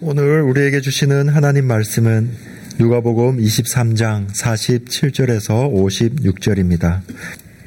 오늘 0.00 0.42
우리에게 0.42 0.80
주시는 0.82 1.28
하나님 1.30 1.66
말씀은 1.66 2.30
누가복음 2.78 3.38
23장 3.38 4.28
47절에서 4.28 5.72
56절입니다. 5.72 7.00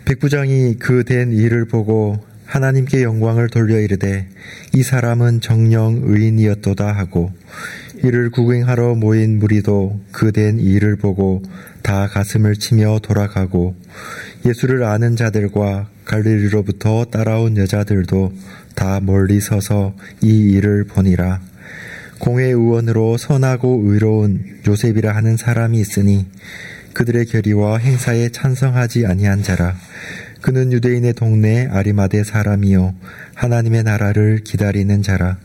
백부장이 0.06 0.76
그 0.76 1.04
된 1.04 1.32
일을 1.32 1.66
보고 1.66 2.18
하나님께 2.46 3.02
영광을 3.04 3.50
돌려 3.50 3.80
이르되 3.80 4.28
이 4.76 4.84
사람은 4.84 5.42
정령 5.42 6.02
의인이었도다 6.06 6.92
하고 6.92 7.32
이를 8.04 8.30
구경하러 8.32 8.96
모인 8.96 9.40
무리도 9.40 10.00
그 10.12 10.32
된 10.32 10.60
일을 10.60 10.98
보고 10.98 11.42
다 11.82 12.08
가슴을 12.08 12.56
치며 12.58 13.00
돌아가고 13.02 13.76
예수를 14.46 14.84
아는 14.84 15.16
자들과 15.16 15.90
갈릴리로부터 16.06 17.06
따라온 17.06 17.58
여자들도 17.58 18.34
다 18.76 19.00
멀리 19.02 19.40
서서 19.42 19.96
이 20.22 20.52
일을 20.52 20.86
보니라. 20.86 21.49
공회 22.20 22.48
의원으로 22.48 23.18
선하고 23.18 23.82
의로운 23.86 24.44
요셉이라 24.68 25.16
하는 25.16 25.38
사람이 25.38 25.80
있으니 25.80 26.28
그들의 26.94 27.26
결의와 27.26 27.78
행사에 27.78 28.30
찬성하지 28.30 29.06
아니한 29.06 29.42
자라. 29.42 29.76
그는 30.42 30.72
유대인의 30.74 31.14
동네 31.14 31.68
아리마대 31.68 32.24
사람이요 32.24 32.94
하나님의 33.36 33.84
나라를 33.84 34.42
기다리는 34.44 35.02
자라. 35.02 35.38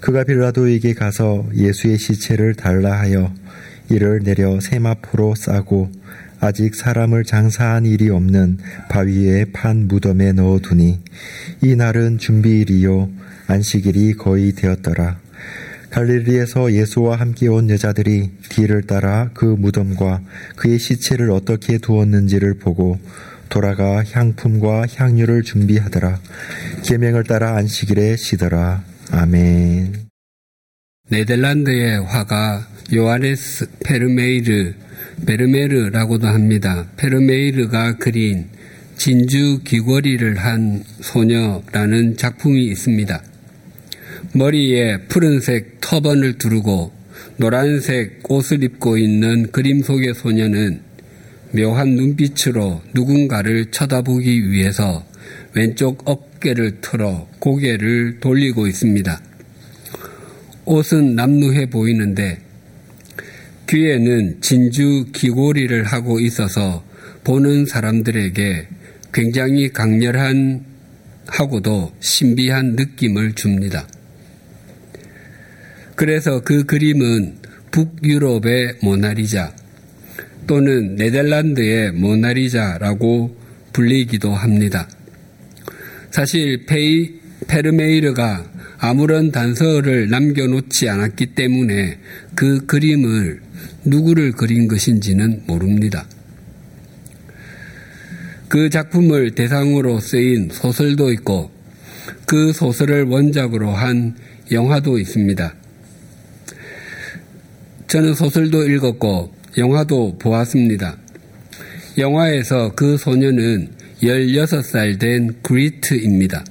그가 0.00 0.24
빌라도에게 0.24 0.94
가서 0.94 1.46
예수의 1.54 1.98
시체를 1.98 2.54
달라 2.54 2.98
하여 2.98 3.32
이를 3.88 4.20
내려 4.22 4.60
세마포로 4.60 5.34
싸고 5.34 5.90
아직 6.40 6.74
사람을 6.74 7.24
장사한 7.24 7.86
일이 7.86 8.10
없는 8.10 8.58
바위에 8.90 9.46
판 9.52 9.86
무덤에 9.86 10.32
넣어두니 10.32 11.00
이 11.62 11.76
날은 11.76 12.18
준비일이요 12.18 13.10
안식일이 13.46 14.14
거의 14.14 14.52
되었더라. 14.52 15.21
갈릴리에서 15.92 16.72
예수와 16.72 17.16
함께 17.16 17.48
온 17.48 17.68
여자들이 17.68 18.30
뒤를 18.48 18.82
따라 18.82 19.30
그 19.34 19.44
무덤과 19.44 20.22
그의 20.56 20.78
시체를 20.78 21.30
어떻게 21.30 21.78
두었는지를 21.78 22.54
보고 22.58 22.98
돌아가 23.50 24.02
향품과 24.02 24.86
향유를 24.96 25.42
준비하더라. 25.42 26.18
계명을 26.84 27.24
따라 27.24 27.56
안식일에 27.56 28.16
쉬더라. 28.16 28.82
아멘. 29.10 30.08
네덜란드의 31.10 32.02
화가 32.04 32.66
요하네스 32.94 33.66
페르메이르, 33.84 34.72
베르메르라고도 35.26 36.26
합니다. 36.26 36.86
페르메이르가 36.96 37.98
그린 37.98 38.46
진주 38.96 39.60
귀걸이를 39.64 40.38
한 40.38 40.82
소녀라는 41.02 42.16
작품이 42.16 42.64
있습니다. 42.68 43.31
머리에 44.34 44.96
푸른색 45.08 45.82
터번을 45.82 46.38
두르고 46.38 46.90
노란색 47.36 48.22
옷을 48.30 48.62
입고 48.64 48.96
있는 48.96 49.52
그림 49.52 49.82
속의 49.82 50.14
소녀는 50.14 50.80
묘한 51.54 51.90
눈빛으로 51.96 52.80
누군가를 52.94 53.70
쳐다보기 53.70 54.50
위해서 54.50 55.04
왼쪽 55.54 56.08
어깨를 56.08 56.80
틀어 56.80 57.28
고개를 57.40 58.20
돌리고 58.20 58.66
있습니다. 58.68 59.20
옷은 60.64 61.14
남루해 61.14 61.66
보이는데 61.66 62.38
귀에는 63.68 64.38
진주 64.40 65.06
귀고리를 65.14 65.84
하고 65.84 66.20
있어서 66.20 66.82
보는 67.24 67.66
사람들에게 67.66 68.66
굉장히 69.12 69.68
강렬한 69.68 70.64
하고도 71.26 71.92
신비한 72.00 72.76
느낌을 72.76 73.34
줍니다. 73.34 73.86
그래서 76.02 76.40
그 76.40 76.64
그림은 76.64 77.36
북유럽의 77.70 78.78
모나리자 78.82 79.54
또는 80.48 80.96
네덜란드의 80.96 81.92
모나리자라고 81.92 83.36
불리기도 83.72 84.34
합니다. 84.34 84.88
사실 86.10 86.66
페이, 86.66 87.20
페르메이르가 87.46 88.50
아무런 88.78 89.30
단서를 89.30 90.10
남겨놓지 90.10 90.88
않았기 90.88 91.36
때문에 91.36 92.00
그 92.34 92.66
그림을 92.66 93.40
누구를 93.84 94.32
그린 94.32 94.66
것인지는 94.66 95.44
모릅니다. 95.46 96.04
그 98.48 98.70
작품을 98.70 99.36
대상으로 99.36 100.00
쓰인 100.00 100.48
소설도 100.50 101.12
있고 101.12 101.52
그 102.26 102.52
소설을 102.52 103.04
원작으로 103.04 103.70
한 103.70 104.16
영화도 104.50 104.98
있습니다. 104.98 105.61
저는 107.92 108.14
소설도 108.14 108.70
읽었고 108.70 109.34
영화도 109.58 110.16
보았습니다. 110.16 110.96
영화에서 111.98 112.72
그 112.74 112.96
소녀는 112.96 113.68
16살 114.02 114.98
된 114.98 115.34
그리트입니다. 115.42 116.42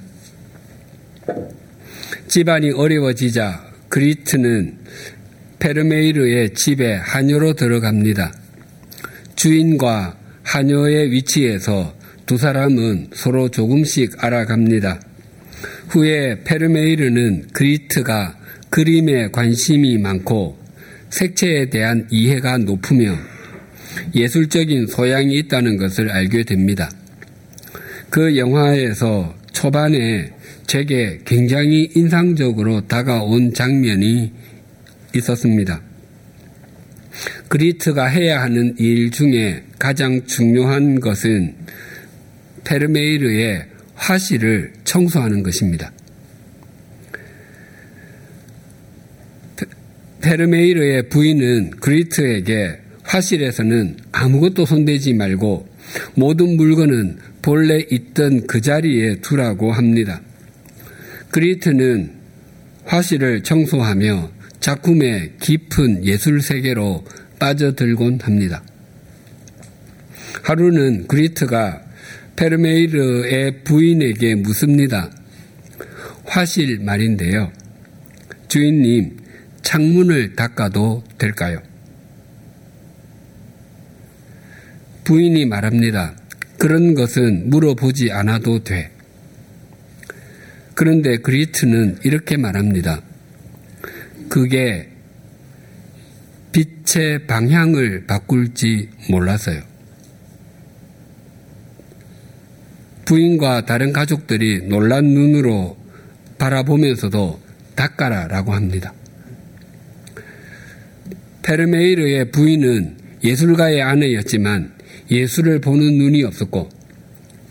집안이 2.28 2.70
어려워지자 2.70 3.72
그리트는 3.88 4.78
페르메이르의 5.58 6.54
집에 6.54 6.94
하녀로 6.94 7.54
들어갑니다. 7.54 8.32
주인과 9.34 10.16
하녀의 10.44 11.10
위치에서 11.10 11.92
두 12.24 12.38
사람은 12.38 13.08
서로 13.14 13.48
조금씩 13.48 14.24
알아갑니다. 14.24 15.00
후에 15.88 16.44
페르메이르는 16.44 17.48
그리트가 17.52 18.38
그림에 18.70 19.32
관심이 19.32 19.98
많고 19.98 20.61
색채에 21.12 21.66
대한 21.66 22.06
이해가 22.10 22.58
높으며 22.58 23.14
예술적인 24.14 24.86
소양이 24.86 25.34
있다는 25.38 25.76
것을 25.76 26.10
알게 26.10 26.44
됩니다. 26.44 26.90
그 28.08 28.36
영화에서 28.36 29.34
초반에 29.52 30.32
제게 30.66 31.20
굉장히 31.26 31.90
인상적으로 31.94 32.86
다가온 32.86 33.52
장면이 33.52 34.32
있었습니다. 35.14 35.82
그리트가 37.48 38.06
해야 38.06 38.40
하는 38.40 38.74
일 38.78 39.10
중에 39.10 39.64
가장 39.78 40.24
중요한 40.26 40.98
것은 41.00 41.54
페르메이르의 42.64 43.66
화실을 43.94 44.72
청소하는 44.84 45.42
것입니다. 45.42 45.92
페르메이르의 50.22 51.08
부인은 51.08 51.70
그리트에게 51.80 52.78
화실에서는 53.02 53.96
아무것도 54.12 54.64
손대지 54.64 55.12
말고 55.14 55.68
모든 56.14 56.56
물건은 56.56 57.18
본래 57.42 57.84
있던 57.90 58.46
그 58.46 58.60
자리에 58.60 59.16
두라고 59.16 59.72
합니다. 59.72 60.22
그리트는 61.30 62.12
화실을 62.84 63.42
청소하며 63.42 64.30
작품의 64.60 65.32
깊은 65.40 66.04
예술 66.04 66.40
세계로 66.40 67.04
빠져들곤 67.38 68.20
합니다. 68.22 68.62
하루는 70.42 71.08
그리트가 71.08 71.82
페르메이르의 72.36 73.64
부인에게 73.64 74.36
묻습니다. 74.36 75.10
화실 76.24 76.78
말인데요. 76.80 77.50
주인님, 78.48 79.21
창문을 79.62 80.34
닦아도 80.34 81.02
될까요? 81.18 81.60
부인이 85.04 85.46
말합니다. 85.46 86.14
그런 86.58 86.94
것은 86.94 87.50
물어보지 87.50 88.12
않아도 88.12 88.62
돼. 88.62 88.92
그런데 90.74 91.16
그리트는 91.18 91.98
이렇게 92.04 92.36
말합니다. 92.36 93.02
그게 94.28 94.88
빛의 96.52 97.26
방향을 97.26 98.06
바꿀지 98.06 98.90
몰라서요. 99.10 99.60
부인과 103.04 103.66
다른 103.66 103.92
가족들이 103.92 104.68
놀란 104.68 105.04
눈으로 105.06 105.76
바라보면서도 106.38 107.40
닦아라 107.74 108.28
라고 108.28 108.52
합니다. 108.52 108.92
페르메이르의 111.42 112.30
부인은 112.30 112.96
예술가의 113.24 113.82
아내였지만 113.82 114.72
예술을 115.10 115.60
보는 115.60 115.98
눈이 115.98 116.22
없었고 116.24 116.68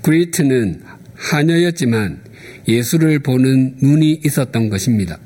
그리트는 0.02 0.82
하녀였지만 1.16 2.22
예술을 2.68 3.20
보는 3.20 3.78
눈이 3.82 4.22
있었던 4.26 4.70
것입니다. 4.70 5.20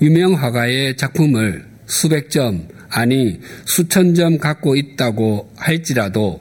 유명 0.00 0.34
화가의 0.34 0.96
작품을 0.96 1.66
수백 1.86 2.30
점, 2.30 2.68
아니 2.88 3.40
수천 3.66 4.14
점 4.14 4.38
갖고 4.38 4.76
있다고 4.76 5.52
할지라도 5.56 6.40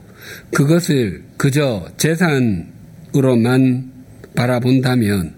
그것을 0.54 1.24
그저 1.38 1.88
재산으로만 1.98 3.92
바라본다면 4.36 5.34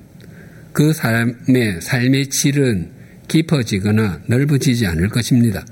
그 0.73 0.93
사람의 0.93 1.81
삶의 1.81 2.27
질은 2.27 2.98
깊어지거나 3.29 4.23
넓어지지 4.25 4.85
않을 4.87 5.07
것입니다. 5.07 5.65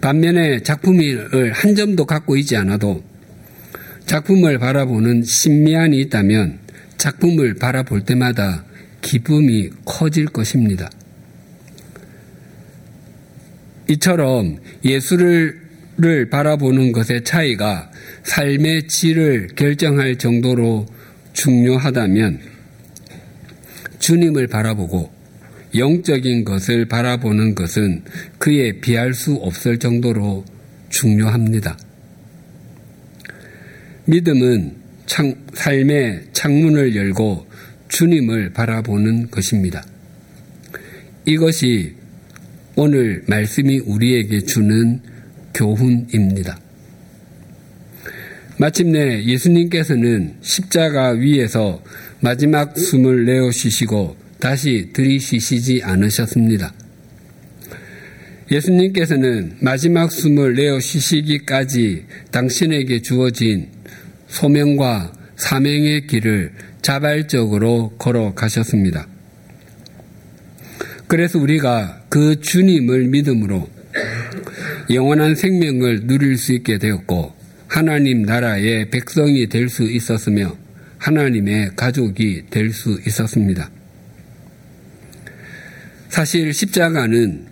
반면에 0.00 0.60
작품을 0.62 1.52
한 1.52 1.74
점도 1.76 2.04
갖고 2.04 2.36
있지 2.36 2.56
않아도 2.56 3.04
작품을 4.06 4.58
바라보는 4.58 5.22
신미안이 5.22 6.00
있다면 6.00 6.58
작품을 6.96 7.54
바라볼 7.54 8.04
때마다 8.04 8.64
기쁨이 9.02 9.70
커질 9.84 10.26
것입니다. 10.26 10.90
이처럼 13.88 14.58
예술을 14.84 15.60
바라보는 16.30 16.92
것의 16.92 17.24
차이가 17.24 17.90
삶의 18.22 18.88
질을 18.88 19.48
결정할 19.54 20.16
정도로 20.16 20.86
중요하다면 21.32 22.40
주님을 23.98 24.46
바라보고 24.46 25.19
영적인 25.74 26.44
것을 26.44 26.86
바라보는 26.86 27.54
것은 27.54 28.02
그에 28.38 28.80
비할 28.80 29.14
수 29.14 29.34
없을 29.34 29.78
정도로 29.78 30.44
중요합니다. 30.88 31.78
믿음은 34.06 34.74
창, 35.06 35.34
삶의 35.54 36.24
창문을 36.32 36.96
열고 36.96 37.46
주님을 37.88 38.52
바라보는 38.52 39.30
것입니다. 39.30 39.84
이것이 41.26 41.94
오늘 42.76 43.22
말씀이 43.26 43.78
우리에게 43.80 44.40
주는 44.40 45.00
교훈입니다. 45.54 46.58
마침내 48.58 49.24
예수님께서는 49.24 50.34
십자가 50.40 51.10
위에서 51.10 51.82
마지막 52.20 52.78
숨을 52.78 53.24
내어 53.24 53.50
쉬시고 53.50 54.16
다시 54.40 54.88
들이쉬시지 54.92 55.82
않으셨습니다. 55.84 56.72
예수님께서는 58.50 59.56
마지막 59.60 60.10
숨을 60.10 60.54
내어 60.54 60.80
쉬시기까지 60.80 62.04
당신에게 62.32 63.00
주어진 63.00 63.68
소명과 64.26 65.12
사명의 65.36 66.06
길을 66.08 66.52
자발적으로 66.82 67.90
걸어가셨습니다. 67.98 69.06
그래서 71.06 71.38
우리가 71.38 72.02
그 72.08 72.40
주님을 72.40 73.08
믿음으로 73.08 73.68
영원한 74.92 75.34
생명을 75.34 76.06
누릴 76.06 76.36
수 76.38 76.52
있게 76.52 76.78
되었고 76.78 77.32
하나님 77.68 78.22
나라의 78.22 78.90
백성이 78.90 79.48
될 79.48 79.68
수 79.68 79.84
있었으며 79.84 80.56
하나님의 80.98 81.70
가족이 81.76 82.44
될 82.50 82.72
수 82.72 83.00
있었습니다. 83.06 83.70
사실 86.10 86.52
십자가는 86.52 87.46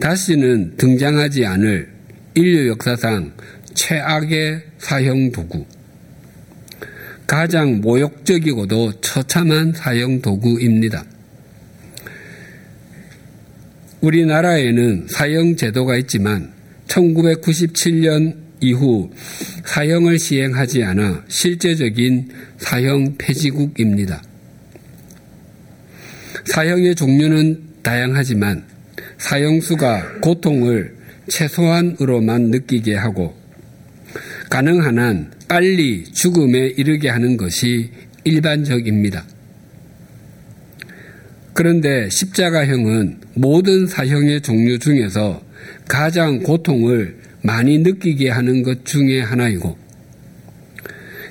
다시는 0.00 0.76
등장하지 0.76 1.46
않을 1.46 1.88
인류 2.34 2.68
역사상 2.68 3.32
최악의 3.72 4.62
사형 4.78 5.30
도구, 5.30 5.64
가장 7.28 7.80
모욕적이고도 7.80 9.00
처참한 9.00 9.72
사형 9.72 10.22
도구입니다. 10.22 11.04
우리나라에는 14.00 15.06
사형 15.08 15.54
제도가 15.54 15.96
있지만 15.98 16.52
1997년 16.88 18.36
이후 18.60 19.10
사형을 19.64 20.18
시행하지 20.18 20.82
않아 20.82 21.24
실제적인 21.28 22.28
사형 22.58 23.14
폐지국입니다. 23.18 24.20
사형의 26.46 26.96
종류는 26.96 27.73
다양하지만 27.84 28.64
사형수가 29.18 30.20
고통을 30.20 30.96
최소한으로만 31.28 32.50
느끼게 32.50 32.96
하고 32.96 33.36
가능한 34.50 34.98
한 34.98 35.32
빨리 35.48 36.04
죽음에 36.04 36.68
이르게 36.76 37.08
하는 37.10 37.36
것이 37.36 37.90
일반적입니다. 38.24 39.24
그런데 41.52 42.08
십자가형은 42.08 43.20
모든 43.34 43.86
사형의 43.86 44.40
종류 44.40 44.78
중에서 44.78 45.42
가장 45.86 46.40
고통을 46.40 47.18
많이 47.42 47.78
느끼게 47.78 48.30
하는 48.30 48.62
것 48.62 48.84
중에 48.86 49.20
하나이고 49.20 49.76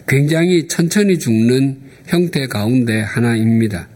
굉장히 0.07 0.67
천천히 0.67 1.17
죽는 1.17 1.81
형태 2.05 2.45
가운데 2.45 3.01
하나입니다. 3.01 3.87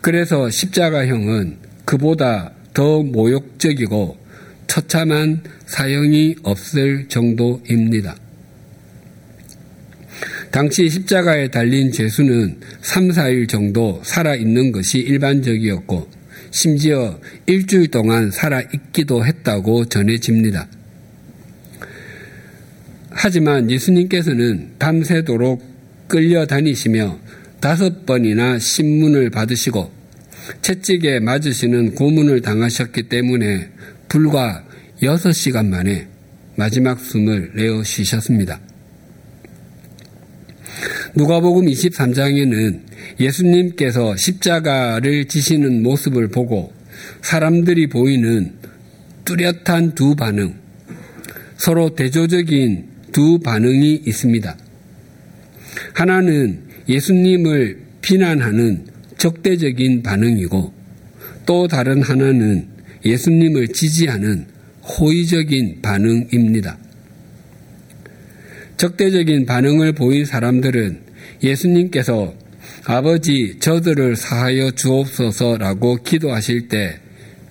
그래서 0.00 0.48
십자가형은 0.48 1.58
그보다 1.84 2.52
더 2.72 3.02
모욕적이고 3.02 4.16
처참한 4.66 5.42
사형이 5.66 6.36
없을 6.42 7.08
정도입니다. 7.08 8.16
당시 10.50 10.88
십자가에 10.88 11.48
달린 11.48 11.92
죄수는 11.92 12.58
3, 12.80 13.08
4일 13.10 13.48
정도 13.48 14.00
살아있는 14.04 14.72
것이 14.72 14.98
일반적이었고 14.98 16.08
심지어 16.50 17.20
일주일 17.46 17.88
동안 17.88 18.30
살아있기도 18.30 19.24
했다고 19.24 19.84
전해집니다. 19.86 20.66
하지만 23.10 23.70
예수님께서는 23.70 24.72
밤새도록 24.78 25.62
끌려다니시며 26.08 27.18
다섯 27.60 28.06
번이나 28.06 28.58
신문을 28.58 29.30
받으시고 29.30 29.92
채찍에 30.62 31.20
맞으시는 31.20 31.94
고문을 31.94 32.40
당하셨기 32.40 33.04
때문에 33.04 33.68
불과 34.08 34.64
6시간 35.02 35.66
만에 35.66 36.08
마지막 36.56 36.98
숨을 36.98 37.52
내어 37.54 37.82
쉬셨습니다. 37.84 38.60
누가복음 41.14 41.66
23장에는 41.66 42.80
예수님께서 43.20 44.16
십자가를 44.16 45.26
지시는 45.26 45.82
모습을 45.82 46.28
보고 46.28 46.72
사람들이 47.22 47.88
보이는 47.88 48.54
뚜렷한 49.24 49.94
두 49.94 50.16
반응, 50.16 50.54
서로 51.56 51.94
대조적인 51.94 52.88
두 53.12 53.38
반응이 53.38 54.02
있습니다. 54.06 54.56
하나는 55.94 56.69
예수님을 56.90 57.78
비난하는 58.02 58.84
적대적인 59.16 60.02
반응이고 60.02 60.72
또 61.46 61.68
다른 61.68 62.02
하나는 62.02 62.66
예수님을 63.04 63.68
지지하는 63.68 64.46
호의적인 64.82 65.82
반응입니다. 65.82 66.78
적대적인 68.76 69.46
반응을 69.46 69.92
보인 69.92 70.24
사람들은 70.24 71.00
예수님께서 71.44 72.34
아버지 72.84 73.58
저들을 73.60 74.16
사하여 74.16 74.72
주옵소서라고 74.72 75.96
기도하실 76.02 76.68
때 76.68 76.98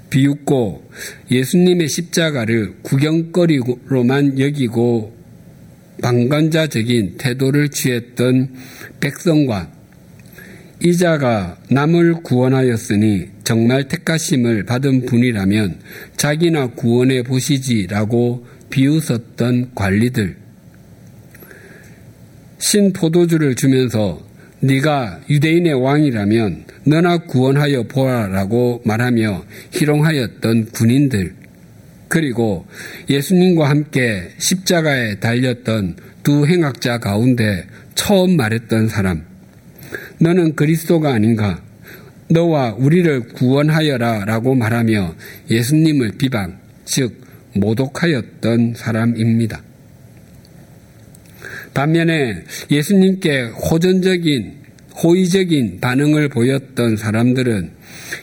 비웃고 0.10 0.90
예수님의 1.32 1.88
십자가를 1.88 2.74
구경거리로만 2.82 4.40
여기고 4.40 5.19
방관자적인 6.02 7.18
태도를 7.18 7.70
취했던 7.70 8.54
백성과 9.00 9.72
이자가 10.82 11.58
남을 11.70 12.24
구원하였으니 12.24 13.28
정말 13.44 13.88
택하심을 13.88 14.64
받은 14.66 15.06
분이라면 15.06 15.80
자기나 16.16 16.68
구원해 16.68 17.24
보시지라고 17.24 18.46
비웃었던 18.70 19.72
관리들. 19.76 20.38
신 22.60 22.94
포도주를 22.94 23.56
주면서 23.56 24.22
네가 24.62 25.22
유대인의 25.30 25.74
왕이라면 25.74 26.66
너나 26.86 27.20
구원하여 27.20 27.84
보라라고 27.84 28.82
말하며 28.86 29.46
희롱하였던 29.72 30.66
군인들 30.72 31.39
그리고 32.10 32.66
예수님과 33.10 33.70
함께 33.70 34.30
십자가에 34.40 35.20
달렸던 35.20 35.96
두 36.24 36.46
행악자 36.46 36.98
가운데 36.98 37.66
처음 37.96 38.36
말했던 38.36 38.90
사람 38.90 39.24
너는 40.20 40.56
그리스도가 40.56 41.14
아닌가 41.14 41.62
너와 42.30 42.76
우리를 42.78 43.30
구원하여라 43.30 44.26
라고 44.26 44.56
말하며 44.56 45.16
예수님을 45.50 46.14
비방 46.18 46.60
즉 46.86 47.22
모독하였던 47.56 48.74
사람입니다. 48.76 49.64
반면에 51.74 52.44
예수님께 52.70 53.44
호전적인 53.44 54.60
호의적인 55.04 55.80
반응을 55.80 56.30
보였던 56.30 56.98
사람들은 56.98 57.72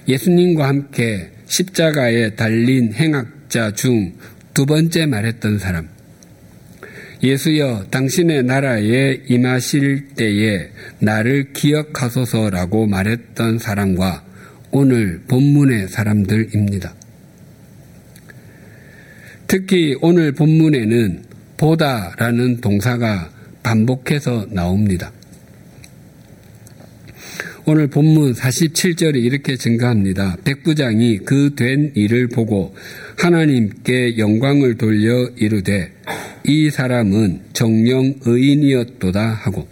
예수님과 0.09 0.69
함께 0.69 1.31
십자가에 1.47 2.35
달린 2.35 2.93
행악 2.93 3.36
자 3.49 3.71
중 3.71 4.12
두 4.57 4.65
번째 4.65 5.05
말했던 5.05 5.59
사람. 5.59 5.87
예수여 7.23 7.88
당신의 7.91 8.45
나라에 8.45 9.21
임하실 9.29 10.15
때에 10.17 10.71
나를 10.99 11.53
기억하소서라고 11.53 12.87
말했던 12.87 13.59
사람과 13.59 14.25
오늘 14.71 15.21
본문의 15.29 15.88
사람들입니다. 15.88 16.95
특히 19.47 19.95
오늘 20.00 20.33
본문에는 20.33 21.25
보다라는 21.59 22.62
동사가 22.62 23.31
반복해서 23.62 24.47
나옵니다. 24.50 25.12
오늘 27.67 27.88
본문 27.88 28.33
47절이 28.33 29.17
이렇게 29.23 29.57
증가합니다. 29.57 30.37
백부장이 30.45 31.19
그 31.19 31.55
된 31.57 31.93
일을 31.95 32.29
보고 32.29 32.75
하나님께 33.16 34.18
영광을 34.18 34.76
돌려 34.76 35.28
이르되 35.37 35.90
이 36.44 36.70
사람은 36.70 37.40
정령 37.52 38.20
의인이었도다 38.25 39.20
하고 39.20 39.66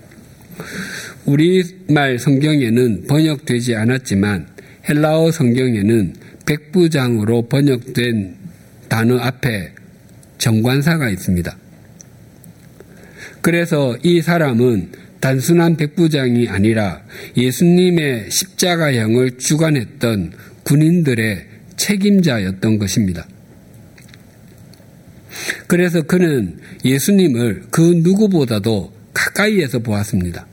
우리말 1.25 2.19
성경에는 2.19 3.05
번역되지 3.07 3.77
않았지만 3.77 4.49
헬라어 4.89 5.31
성경에는 5.31 6.15
백부장으로 6.47 7.49
번역된 7.49 8.37
단어 8.89 9.19
앞에 9.19 9.73
정관사가 10.39 11.09
있습니다. 11.11 11.57
그래서 13.41 13.97
이 14.03 14.21
사람은 14.21 14.93
단순한 15.21 15.77
백부장이 15.77 16.49
아니라 16.49 17.03
예수님의 17.37 18.31
십자가형을 18.31 19.39
주관했던 19.39 20.33
군인들의 20.65 21.47
책임자였던 21.77 22.79
것입니다. 22.79 23.27
그래서 25.67 26.03
그는 26.03 26.59
예수님을 26.85 27.65
그 27.71 27.81
누구보다도 28.03 28.93
가까이에서 29.13 29.79
보았습니다. 29.79 30.47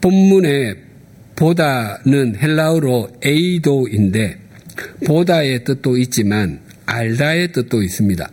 본문에 0.00 0.74
보다는 1.36 2.36
헬라어로 2.36 3.08
에이도인데 3.22 4.38
보다의 5.06 5.64
뜻도 5.64 5.96
있지만 5.98 6.60
알다의 6.86 7.52
뜻도 7.52 7.82
있습니다. 7.82 8.30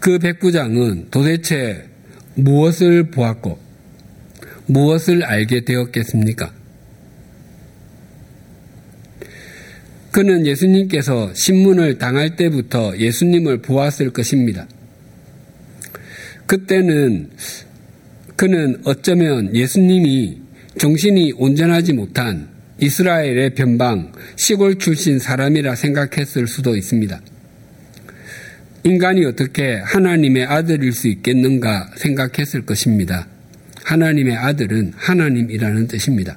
그 0.00 0.18
백부장은 0.18 1.08
도대체 1.10 1.88
무엇을 2.34 3.10
보았고 3.10 3.58
무엇을 4.66 5.24
알게 5.24 5.64
되었겠습니까? 5.64 6.52
그는 10.12 10.46
예수님께서 10.46 11.32
신문을 11.32 11.96
당할 11.96 12.36
때부터 12.36 12.96
예수님을 12.98 13.62
보았을 13.62 14.10
것입니다. 14.10 14.68
그때는 16.46 17.30
그는 18.36 18.80
어쩌면 18.84 19.54
예수님이 19.56 20.38
정신이 20.78 21.32
온전하지 21.38 21.94
못한 21.94 22.48
이스라엘의 22.78 23.54
변방 23.54 24.12
시골 24.36 24.78
출신 24.78 25.18
사람이라 25.18 25.76
생각했을 25.76 26.46
수도 26.46 26.76
있습니다. 26.76 27.20
인간이 28.84 29.24
어떻게 29.24 29.76
하나님의 29.76 30.44
아들일 30.44 30.92
수 30.92 31.08
있겠는가 31.08 31.90
생각했을 31.96 32.66
것입니다. 32.66 33.28
하나님의 33.84 34.36
아들은 34.36 34.92
하나님이라는 34.96 35.86
뜻입니다. 35.86 36.36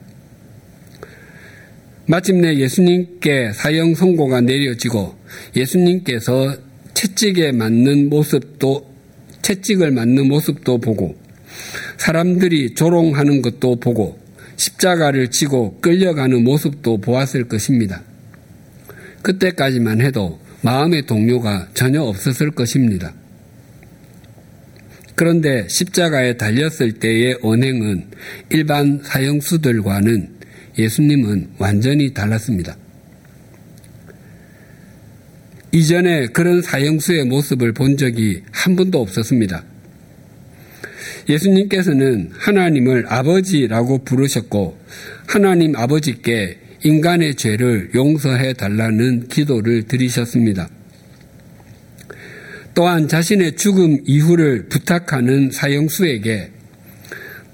마침내 2.07 2.55
예수님께 2.57 3.51
사형 3.53 3.95
선고가 3.95 4.41
내려지고 4.41 5.15
예수님께서 5.55 6.55
채찍에 6.93 7.51
맞는 7.51 8.09
모습도 8.09 8.93
채찍을 9.41 9.91
맞는 9.91 10.27
모습도 10.27 10.79
보고 10.79 11.15
사람들이 11.97 12.75
조롱하는 12.75 13.41
것도 13.41 13.79
보고 13.79 14.19
십자가를 14.55 15.29
지고 15.29 15.79
끌려가는 15.81 16.43
모습도 16.43 16.97
보았을 16.99 17.47
것입니다. 17.47 18.03
그때까지만 19.21 20.01
해도 20.01 20.39
마음의 20.61 21.07
동료가 21.07 21.69
전혀 21.73 22.01
없었을 22.01 22.51
것입니다. 22.51 23.13
그런데 25.15 25.67
십자가에 25.69 26.37
달렸을 26.37 26.93
때의 26.93 27.39
언행은 27.41 28.05
일반 28.49 29.01
사형수들과는 29.03 30.34
예수님은 30.77 31.51
완전히 31.57 32.13
달랐습니다. 32.13 32.75
이전에 35.71 36.27
그런 36.27 36.61
사형수의 36.61 37.25
모습을 37.25 37.73
본 37.73 37.97
적이 37.97 38.43
한 38.51 38.75
번도 38.75 39.01
없었습니다. 39.01 39.63
예수님께서는 41.27 42.31
하나님을 42.33 43.05
아버지라고 43.09 44.03
부르셨고 44.05 44.77
하나님 45.27 45.75
아버지께 45.75 46.59
인간의 46.83 47.35
죄를 47.35 47.89
용서해 47.95 48.53
달라는 48.53 49.27
기도를 49.27 49.83
드리셨습니다. 49.83 50.69
또한 52.73 53.07
자신의 53.07 53.55
죽음 53.55 53.99
이후를 54.05 54.67
부탁하는 54.67 55.49
사형수에게 55.51 56.51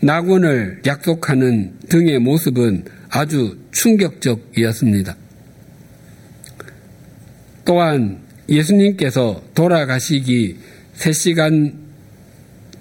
낙원을 0.02 0.82
약속하는 0.86 1.74
등의 1.88 2.20
모습은 2.20 2.86
아주 3.12 3.58
충격적이었습니다. 3.72 5.16
또한 7.66 8.20
예수님께서 8.50 9.44
돌아가시기 9.54 10.58
3시간 10.96 11.80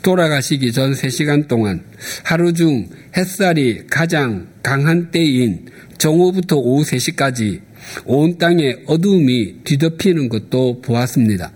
돌아가시기 0.02 0.72
전 0.72 0.92
3시간 0.92 1.46
동안 1.46 1.84
하루 2.25 2.54
중 2.54 2.88
햇살이 3.14 3.87
가장 3.87 4.49
강한 4.62 5.10
때인 5.10 5.66
정오부터 5.99 6.56
오후 6.56 6.82
3시까지 6.84 7.60
온 8.06 8.38
땅에 8.38 8.76
어둠이 8.87 9.58
뒤덮이는 9.64 10.30
것도 10.30 10.80
보았습니다. 10.80 11.52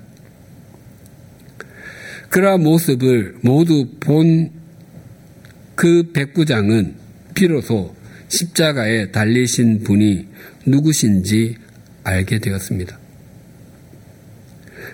그러한 2.29 2.63
모습을 2.63 3.37
모두 3.41 3.89
본 4.01 4.65
그 5.75 6.11
백부장은 6.13 6.95
비로소 7.35 7.95
십자가에 8.35 9.13
달리신 9.13 9.85
분이 9.85 10.27
누구신지 10.67 11.57
알게 12.03 12.41
되었습니다. 12.41 12.99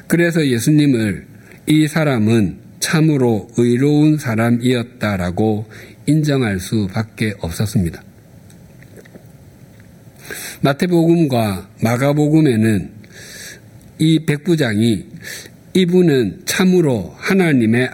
그래서 0.07 0.47
예수님을 0.47 1.27
이 1.67 1.87
사람은 1.87 2.59
참으로 2.81 3.51
의로운 3.57 4.19
사람이었다라고 4.19 5.67
인정할 6.07 6.61
수밖에 6.61 7.35
없었습니다. 7.41 8.03
마태복음과 10.63 11.71
마가복음에는 11.83 12.91
이 13.99 14.27
백부장이 14.27 15.07
이분은 15.75 16.43
참으로 16.45 17.15
하나님의 17.17 17.91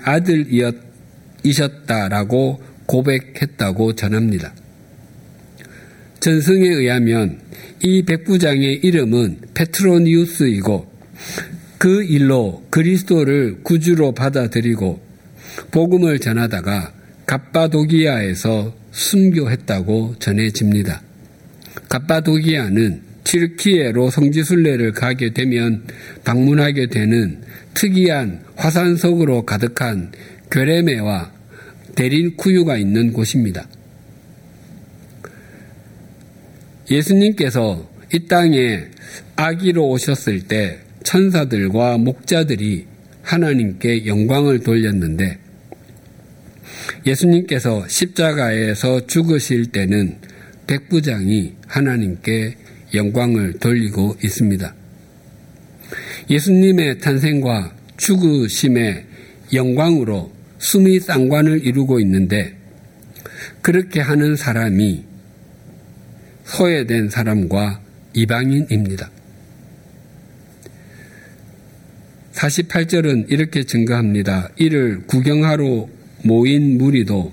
아들이셨다라고 1.44 2.62
고백했다고 2.86 3.94
전합니다. 3.94 4.52
전승에 6.26 6.66
의하면 6.66 7.38
이 7.84 8.02
백부장의 8.02 8.80
이름은 8.82 9.42
페트로니우스이고 9.54 10.90
그 11.78 12.02
일로 12.02 12.64
그리스도를 12.70 13.58
구주로 13.62 14.10
받아들이고 14.10 15.00
복음을 15.70 16.18
전하다가 16.18 16.92
갑바도기아에서 17.26 18.74
순교했다고 18.90 20.16
전해집니다. 20.18 21.00
갑바도기아는 21.88 23.02
튀르키예로 23.22 24.10
성지순례를 24.10 24.94
가게 24.94 25.32
되면 25.32 25.84
방문하게 26.24 26.88
되는 26.88 27.40
특이한 27.74 28.40
화산석으로 28.56 29.46
가득한 29.46 30.10
괴레메와 30.50 31.30
데린쿠유가 31.94 32.78
있는 32.78 33.12
곳입니다. 33.12 33.68
예수님께서 36.90 37.88
이 38.12 38.26
땅에 38.26 38.84
아기로 39.34 39.88
오셨을 39.88 40.46
때 40.46 40.78
천사들과 41.02 41.98
목자들이 41.98 42.86
하나님께 43.22 44.06
영광을 44.06 44.60
돌렸는데 44.60 45.38
예수님께서 47.04 47.86
십자가에서 47.88 49.06
죽으실 49.06 49.66
때는 49.72 50.18
백부장이 50.66 51.54
하나님께 51.66 52.56
영광을 52.94 53.54
돌리고 53.54 54.16
있습니다. 54.22 54.74
예수님의 56.30 57.00
탄생과 57.00 57.74
죽으심의 57.96 59.04
영광으로 59.52 60.32
숨이 60.58 61.00
쌍관을 61.00 61.64
이루고 61.66 62.00
있는데 62.00 62.56
그렇게 63.62 64.00
하는 64.00 64.36
사람이 64.36 65.05
소외된 66.46 67.10
사람과 67.10 67.80
이방인입니다. 68.14 69.10
48절은 72.32 73.30
이렇게 73.30 73.64
증거합니다. 73.64 74.50
이를 74.56 75.02
구경하러 75.06 75.88
모인 76.22 76.78
무리도 76.78 77.32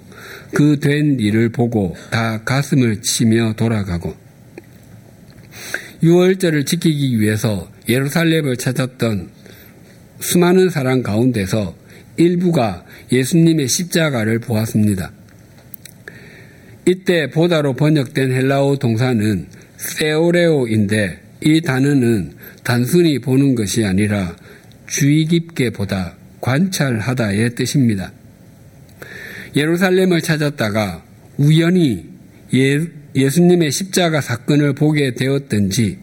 그 0.53 0.79
된 0.79 1.19
일을 1.19 1.49
보고 1.49 1.95
다 2.11 2.43
가슴을 2.43 3.01
치며 3.01 3.53
돌아가고 3.53 4.15
6월절을 6.03 6.65
지키기 6.65 7.19
위해서 7.19 7.69
예루살렘을 7.89 8.57
찾았던 8.57 9.29
수많은 10.19 10.69
사람 10.69 11.01
가운데서 11.01 11.75
일부가 12.17 12.85
예수님의 13.11 13.67
십자가를 13.67 14.39
보았습니다. 14.39 15.11
이때 16.85 17.29
보다로 17.29 17.73
번역된 17.73 18.31
헬라어 18.31 18.75
동사는 18.77 19.47
세오레오인데 19.77 21.19
이 21.41 21.61
단어는 21.61 22.33
단순히 22.63 23.19
보는 23.19 23.55
것이 23.55 23.85
아니라 23.85 24.35
주의 24.87 25.25
깊게 25.25 25.71
보다 25.71 26.15
관찰하다의 26.41 27.55
뜻입니다. 27.55 28.11
예루살렘을 29.55 30.21
찾았다가 30.21 31.03
우연히 31.37 32.05
예, 32.53 32.79
예수님의 33.15 33.71
십자가 33.71 34.19
사건을 34.21 34.73
보게 34.73 35.13
되었든지 35.13 35.97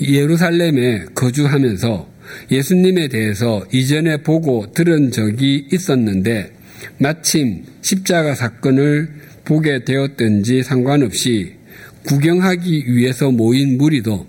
예루살렘에 0.00 1.04
거주하면서 1.14 2.10
예수님에 2.50 3.08
대해서 3.08 3.64
이전에 3.72 4.18
보고 4.18 4.72
들은 4.72 5.10
적이 5.10 5.68
있었는데 5.72 6.52
마침 6.98 7.64
십자가 7.82 8.34
사건을 8.34 9.08
보게 9.44 9.84
되었든지 9.84 10.62
상관없이 10.62 11.54
구경하기 12.06 12.94
위해서 12.94 13.30
모인 13.30 13.78
무리도 13.78 14.26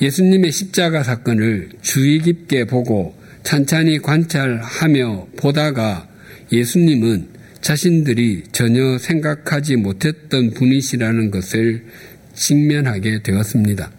예수님의 0.00 0.52
십자가 0.52 1.02
사건을 1.02 1.70
주의 1.82 2.20
깊게 2.20 2.66
보고 2.66 3.16
찬찬히 3.42 3.98
관찰하며 3.98 5.28
보다가 5.36 6.08
예수님은 6.52 7.28
자신들이 7.60 8.44
전혀 8.52 8.98
생각하지 8.98 9.76
못했던 9.76 10.50
분이시라는 10.50 11.30
것을 11.30 11.84
직면하게 12.34 13.22
되었습니다. 13.22 13.90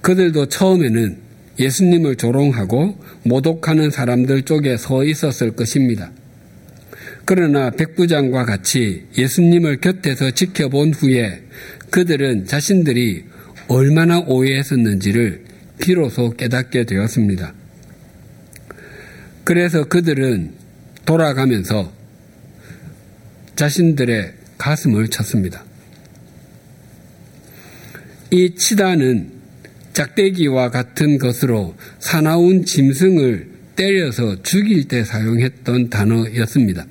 그들도 0.00 0.46
처음에는 0.46 1.18
예수님을 1.58 2.16
조롱하고 2.16 2.98
모독하는 3.24 3.90
사람들 3.90 4.42
쪽에 4.42 4.76
서 4.76 5.04
있었을 5.04 5.52
것입니다. 5.52 6.10
그러나 7.24 7.70
백부장과 7.70 8.44
같이 8.44 9.06
예수님을 9.16 9.80
곁에서 9.80 10.30
지켜본 10.30 10.94
후에 10.94 11.42
그들은 11.90 12.46
자신들이 12.46 13.24
얼마나 13.68 14.18
오해했었는지를 14.20 15.44
비로소 15.80 16.30
깨닫게 16.30 16.84
되었습니다. 16.84 17.54
그래서 19.44 19.84
그들은 19.84 20.54
돌아가면서 21.04 21.92
자신들의 23.56 24.32
가슴을 24.58 25.08
쳤습니다. 25.08 25.64
이 28.30 28.54
치다는 28.54 29.39
짝대기와 29.92 30.70
같은 30.70 31.18
것으로 31.18 31.74
사나운 31.98 32.64
짐승을 32.64 33.50
때려서 33.76 34.42
죽일 34.42 34.88
때 34.88 35.04
사용했던 35.04 35.90
단어였습니다. 35.90 36.86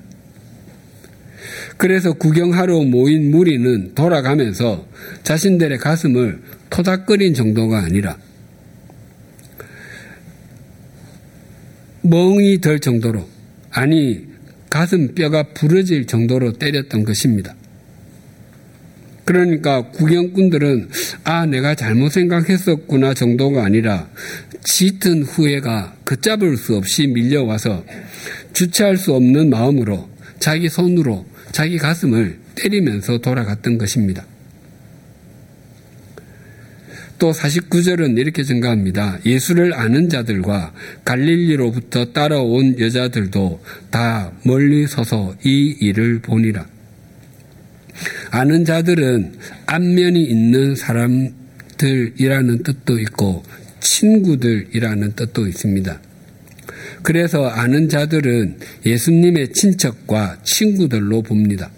그래서 1.76 2.12
구경하러 2.12 2.80
모인 2.82 3.30
무리는 3.30 3.94
돌아가면서 3.94 4.86
자신들의 5.22 5.78
가슴을 5.78 6.42
토닥거린 6.68 7.32
정도가 7.34 7.78
아니라 7.78 8.18
멍이 12.02 12.58
들 12.58 12.80
정도로 12.80 13.26
아니 13.70 14.26
가슴 14.68 15.14
뼈가 15.14 15.52
부러질 15.54 16.06
정도로 16.06 16.52
때렸던 16.54 17.04
것입니다. 17.04 17.54
그러니까 19.30 19.82
구경꾼들은 19.92 20.88
아 21.22 21.46
내가 21.46 21.76
잘못 21.76 22.10
생각했었구나 22.10 23.14
정도가 23.14 23.64
아니라 23.64 24.08
짙은 24.64 25.22
후회가 25.22 25.98
걷잡을 26.04 26.56
수 26.56 26.74
없이 26.74 27.06
밀려와서 27.06 27.84
주체할 28.54 28.96
수 28.96 29.14
없는 29.14 29.48
마음으로 29.50 30.10
자기 30.40 30.68
손으로 30.68 31.26
자기 31.52 31.78
가슴을 31.78 32.40
때리면서 32.56 33.18
돌아갔던 33.18 33.78
것입니다. 33.78 34.26
또 37.20 37.30
49절은 37.30 38.18
이렇게 38.18 38.42
증가합니다. 38.42 39.20
예수를 39.24 39.74
아는 39.74 40.08
자들과 40.08 40.72
갈릴리로부터 41.04 42.06
따라온 42.06 42.80
여자들도 42.80 43.60
다 43.92 44.32
멀리 44.44 44.88
서서 44.88 45.36
이 45.44 45.76
일을 45.80 46.18
보니라. 46.18 46.79
아는 48.30 48.64
자들은 48.64 49.34
안면이 49.66 50.22
있는 50.22 50.74
사람들이라는 50.74 52.62
뜻도 52.62 52.98
있고 53.00 53.42
친구들이라는 53.80 55.12
뜻도 55.12 55.46
있습니다. 55.46 56.00
그래서 57.02 57.46
아는 57.46 57.88
자들은 57.88 58.58
예수님의 58.86 59.52
친척과 59.52 60.38
친구들로 60.42 61.22
봅니다. 61.22 61.70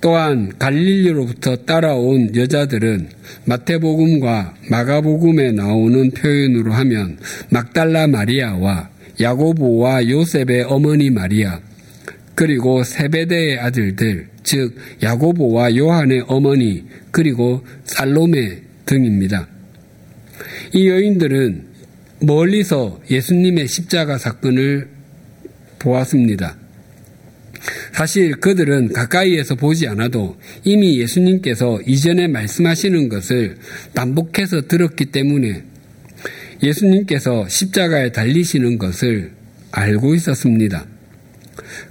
또한 0.00 0.52
갈릴리로부터 0.58 1.56
따라온 1.64 2.34
여자들은 2.34 3.08
마태복음과 3.44 4.54
마가복음에 4.68 5.52
나오는 5.52 6.10
표현으로 6.10 6.72
하면 6.72 7.18
막달라 7.50 8.08
마리아와 8.08 8.90
야고보와 9.20 10.08
요셉의 10.08 10.64
어머니 10.64 11.10
마리아 11.10 11.60
그리고 12.34 12.82
세베대의 12.82 13.58
아들들 13.58 14.28
즉 14.42 14.76
야고보와 15.02 15.76
요한의 15.76 16.24
어머니 16.26 16.84
그리고 17.10 17.64
살로메 17.84 18.62
등입니다. 18.86 19.48
이 20.72 20.88
여인들은 20.88 21.64
멀리서 22.20 23.00
예수님의 23.10 23.66
십자가 23.68 24.18
사건을 24.18 24.88
보았습니다. 25.78 26.56
사실 27.92 28.32
그들은 28.36 28.92
가까이에서 28.92 29.54
보지 29.54 29.86
않아도 29.88 30.36
이미 30.64 30.98
예수님께서 30.98 31.80
이전에 31.86 32.26
말씀하시는 32.28 33.08
것을 33.08 33.56
반복해서 33.94 34.62
들었기 34.62 35.06
때문에 35.06 35.64
예수님께서 36.62 37.48
십자가에 37.48 38.12
달리시는 38.12 38.78
것을 38.78 39.32
알고 39.70 40.14
있었습니다. 40.14 40.86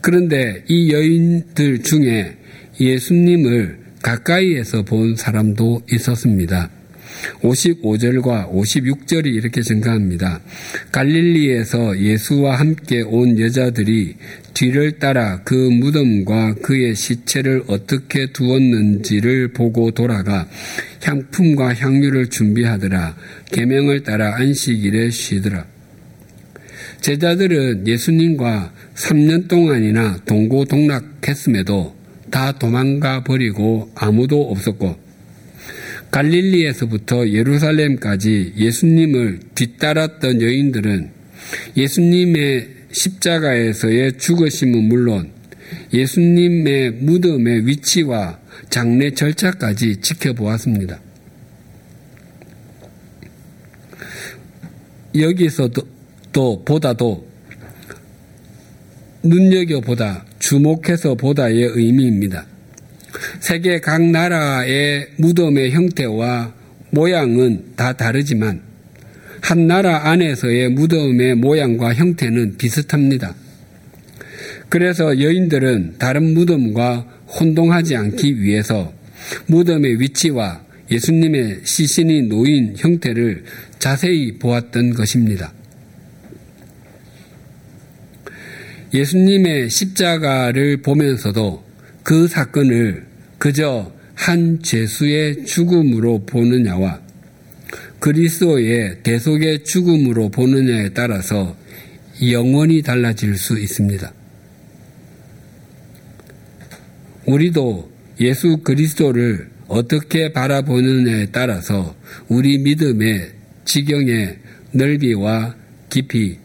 그런데 0.01 0.63
이 0.67 0.91
여인들 0.91 1.83
중에 1.83 2.37
예수님을 2.79 3.79
가까이에서 4.01 4.83
본 4.83 5.15
사람도 5.15 5.83
있었습니다. 5.91 6.69
55절과 7.41 8.51
56절이 8.51 9.27
이렇게 9.27 9.61
증가합니다. 9.61 10.41
갈릴리에서 10.91 11.99
예수와 11.99 12.55
함께 12.55 13.01
온 13.01 13.39
여자들이 13.39 14.15
뒤를 14.53 14.99
따라 14.99 15.41
그 15.43 15.53
무덤과 15.53 16.55
그의 16.61 16.95
시체를 16.95 17.63
어떻게 17.67 18.31
두었는지를 18.31 19.53
보고 19.53 19.91
돌아가 19.91 20.47
향품과 21.03 21.75
향유를 21.75 22.29
준비하더라. 22.29 23.15
계명을 23.51 24.03
따라 24.03 24.35
안식일에 24.37 25.09
쉬더라. 25.09 25.70
제자들은 27.01 27.87
예수님과 27.87 28.71
3년 28.93 29.47
동안이나 29.47 30.19
동고동락했음에도 30.25 31.95
다 32.29 32.51
도망가 32.51 33.23
버리고 33.23 33.91
아무도 33.95 34.49
없었고 34.49 34.95
갈릴리에서부터 36.11 37.29
예루살렘까지 37.29 38.53
예수님을 38.55 39.39
뒤따랐던 39.55 40.41
여인들은 40.41 41.09
예수님의 41.75 42.69
십자가에서의 42.91 44.17
죽으심은 44.17 44.83
물론 44.83 45.31
예수님의 45.93 46.91
무덤의 46.91 47.65
위치와 47.65 48.39
장례 48.69 49.11
절차까지 49.11 50.01
지켜보았습니다. 50.01 50.99
여기서도 55.15 55.90
또 56.31 56.63
보다도 56.63 57.27
눈여겨보다 59.23 60.25
주목해서 60.39 61.15
보다의 61.15 61.63
의미입니다. 61.75 62.45
세계 63.39 63.79
각 63.79 64.01
나라의 64.01 65.09
무덤의 65.17 65.71
형태와 65.71 66.53
모양은 66.91 67.73
다 67.75 67.93
다르지만 67.93 68.61
한 69.41 69.67
나라 69.67 70.09
안에서의 70.09 70.69
무덤의 70.69 71.35
모양과 71.35 71.93
형태는 71.93 72.57
비슷합니다. 72.57 73.35
그래서 74.69 75.19
여인들은 75.19 75.95
다른 75.97 76.33
무덤과 76.33 77.07
혼동하지 77.27 77.95
않기 77.95 78.41
위해서 78.41 78.93
무덤의 79.47 79.99
위치와 79.99 80.63
예수님의 80.89 81.61
시신이 81.63 82.23
놓인 82.23 82.75
형태를 82.77 83.43
자세히 83.79 84.37
보았던 84.37 84.93
것입니다. 84.93 85.53
예수님의 88.93 89.69
십자가를 89.69 90.81
보면서도 90.81 91.63
그 92.03 92.27
사건을 92.27 93.05
그저 93.37 93.91
한 94.15 94.61
죄수의 94.61 95.45
죽음으로 95.45 96.25
보느냐와 96.25 96.99
그리스도의 97.99 98.97
대속의 99.03 99.63
죽음으로 99.63 100.29
보느냐에 100.29 100.89
따라서 100.89 101.55
영원히 102.29 102.81
달라질 102.81 103.37
수 103.37 103.57
있습니다. 103.57 104.11
우리도 107.25 107.91
예수 108.19 108.57
그리스도를 108.57 109.49
어떻게 109.67 110.33
바라보느냐에 110.33 111.27
따라서 111.31 111.95
우리 112.27 112.57
믿음의 112.57 113.31
지경의 113.65 114.37
넓이와 114.71 115.55
깊이, 115.89 116.37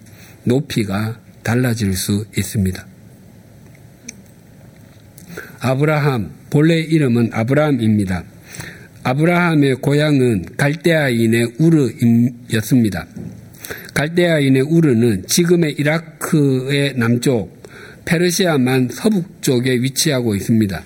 높이가 0.44 1.20
달라질 1.46 1.96
수 1.96 2.24
있습니다. 2.36 2.84
아브라함, 5.60 6.32
본래 6.50 6.80
이름은 6.80 7.30
아브라함입니다. 7.32 8.24
아브라함의 9.04 9.76
고향은 9.76 10.56
갈대아인의 10.56 11.52
우르였습니다. 11.60 13.06
갈대아인의 13.94 14.62
우르는 14.62 15.26
지금의 15.28 15.76
이라크의 15.78 16.94
남쪽, 16.96 17.62
페르시아만 18.04 18.88
서북쪽에 18.90 19.70
위치하고 19.74 20.34
있습니다. 20.34 20.82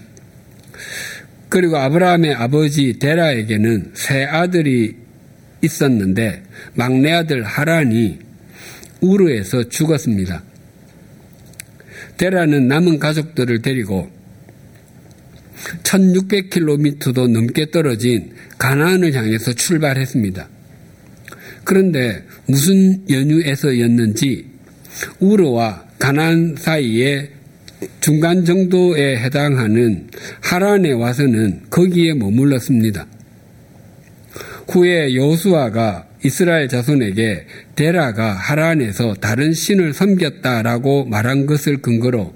그리고 1.49 1.79
아브라함의 1.79 2.35
아버지 2.35 2.99
데라에게는 2.99 3.92
세 3.94 4.25
아들이 4.25 4.94
있었는데 5.62 6.42
막내 6.75 7.12
아들 7.12 7.44
하란이 7.44 8.18
우르에서 9.01 9.70
죽었습니다. 9.70 10.50
데라는 12.20 12.68
남은 12.68 12.98
가족들을 12.98 13.62
데리고 13.62 14.11
1600km도 15.85 17.30
넘게 17.30 17.70
떨어진 17.70 18.33
가나안을 18.59 19.14
향해서 19.14 19.54
출발했습니다. 19.54 20.46
그런데 21.64 22.22
무슨 22.44 23.09
연유에서였는지 23.09 24.50
우르와 25.20 25.87
가나안 25.98 26.56
사이에 26.59 27.30
중간 28.00 28.44
정도에 28.44 29.16
해당하는 29.16 30.09
하란에 30.42 30.92
와서는 30.92 31.62
거기에 31.70 32.12
머물렀습니다. 32.14 33.06
후에 34.68 35.14
여수아가 35.14 36.06
이스라엘 36.22 36.68
자손에게 36.68 37.46
데라가 37.74 38.33
하란에서 38.33 39.14
다른 39.14 39.52
신을 39.54 39.94
섬겼다라고 39.94 41.06
말한 41.06 41.46
것을 41.46 41.78
근거로 41.78 42.35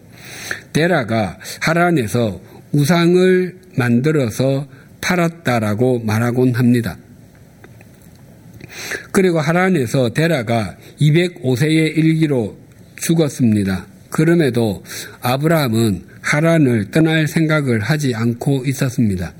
데라가 0.72 1.38
하란에서 1.60 2.40
우상을 2.72 3.56
만들어서 3.76 4.66
팔았다라고 5.00 6.00
말하곤 6.00 6.54
합니다. 6.54 6.96
그리고 9.12 9.40
하란에서 9.40 10.10
데라가 10.10 10.76
205세의 11.00 11.96
일기로 11.96 12.56
죽었습니다. 12.96 13.86
그럼에도 14.10 14.82
아브라함은 15.20 16.04
하란을 16.22 16.90
떠날 16.90 17.28
생각을 17.28 17.80
하지 17.80 18.14
않고 18.14 18.64
있었습니다. 18.66 19.34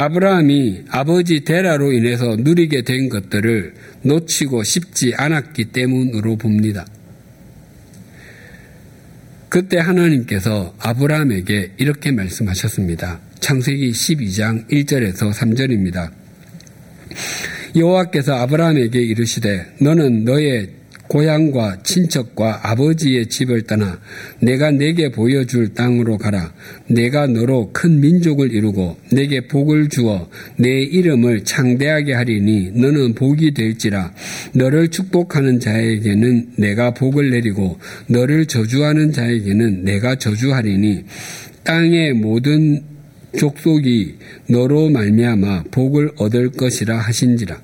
아브라함이 0.00 0.84
아버지 0.90 1.40
데라로 1.40 1.90
인해서 1.90 2.36
누리게 2.36 2.82
된 2.82 3.08
것들을 3.08 3.74
놓치고 4.02 4.62
싶지 4.62 5.14
않았기 5.16 5.66
때문으로 5.72 6.36
봅니다. 6.36 6.86
그때 9.48 9.78
하나님께서 9.78 10.72
아브라함에게 10.78 11.72
이렇게 11.78 12.12
말씀하셨습니다. 12.12 13.18
창세기 13.40 13.90
12장 13.90 14.68
1절에서 14.70 15.32
3절입니다. 15.32 16.12
여호와께서 17.74 18.34
아브라함에게 18.34 19.00
이르시되 19.00 19.66
너는 19.80 20.24
너의 20.24 20.77
고향과 21.08 21.82
친척과 21.82 22.70
아버지의 22.70 23.26
집을 23.26 23.62
떠나 23.62 23.98
내가 24.40 24.70
내게 24.70 25.10
보여줄 25.10 25.74
땅으로 25.74 26.18
가라. 26.18 26.52
내가 26.86 27.26
너로 27.26 27.70
큰 27.72 28.00
민족을 28.00 28.52
이루고 28.52 28.96
내게 29.12 29.46
복을 29.46 29.88
주어 29.88 30.28
내 30.56 30.82
이름을 30.82 31.44
창대하게 31.44 32.12
하리니 32.12 32.72
너는 32.72 33.14
복이 33.14 33.54
될지라. 33.54 34.12
너를 34.52 34.88
축복하는 34.88 35.60
자에게는 35.60 36.52
내가 36.56 36.92
복을 36.92 37.30
내리고 37.30 37.78
너를 38.06 38.46
저주하는 38.46 39.12
자에게는 39.12 39.84
내가 39.84 40.16
저주하리니 40.16 41.04
땅의 41.64 42.14
모든 42.14 42.82
족속이 43.36 44.14
너로 44.48 44.88
말미암아 44.90 45.64
복을 45.70 46.12
얻을 46.16 46.50
것이라 46.50 46.98
하신지라. 46.98 47.60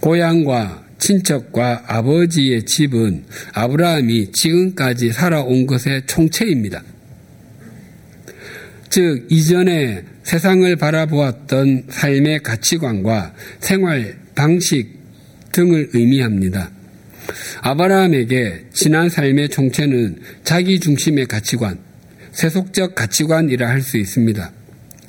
고향과 0.00 0.89
친척과 1.00 1.84
아버지의 1.88 2.64
집은 2.64 3.24
아브라함이 3.54 4.32
지금까지 4.32 5.12
살아온 5.12 5.66
것의 5.66 6.02
총체입니다. 6.06 6.82
즉, 8.88 9.26
이전에 9.30 10.04
세상을 10.22 10.76
바라보았던 10.76 11.84
삶의 11.88 12.42
가치관과 12.42 13.34
생활 13.60 14.18
방식 14.34 14.98
등을 15.52 15.90
의미합니다. 15.94 16.70
아브라함에게 17.62 18.66
지난 18.72 19.08
삶의 19.08 19.48
총체는 19.48 20.18
자기 20.44 20.80
중심의 20.80 21.26
가치관, 21.26 21.78
세속적 22.32 22.94
가치관이라 22.94 23.68
할 23.68 23.82
수 23.82 23.96
있습니다. 23.96 24.52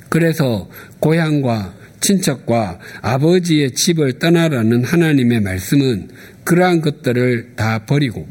그래서 0.08 0.68
고향과 1.00 1.74
친척과 2.02 2.78
아버지의 3.00 3.72
집을 3.72 4.18
떠나라는 4.18 4.84
하나님의 4.84 5.40
말씀은 5.40 6.10
그러한 6.44 6.82
것들을 6.82 7.54
다 7.56 7.86
버리고 7.86 8.28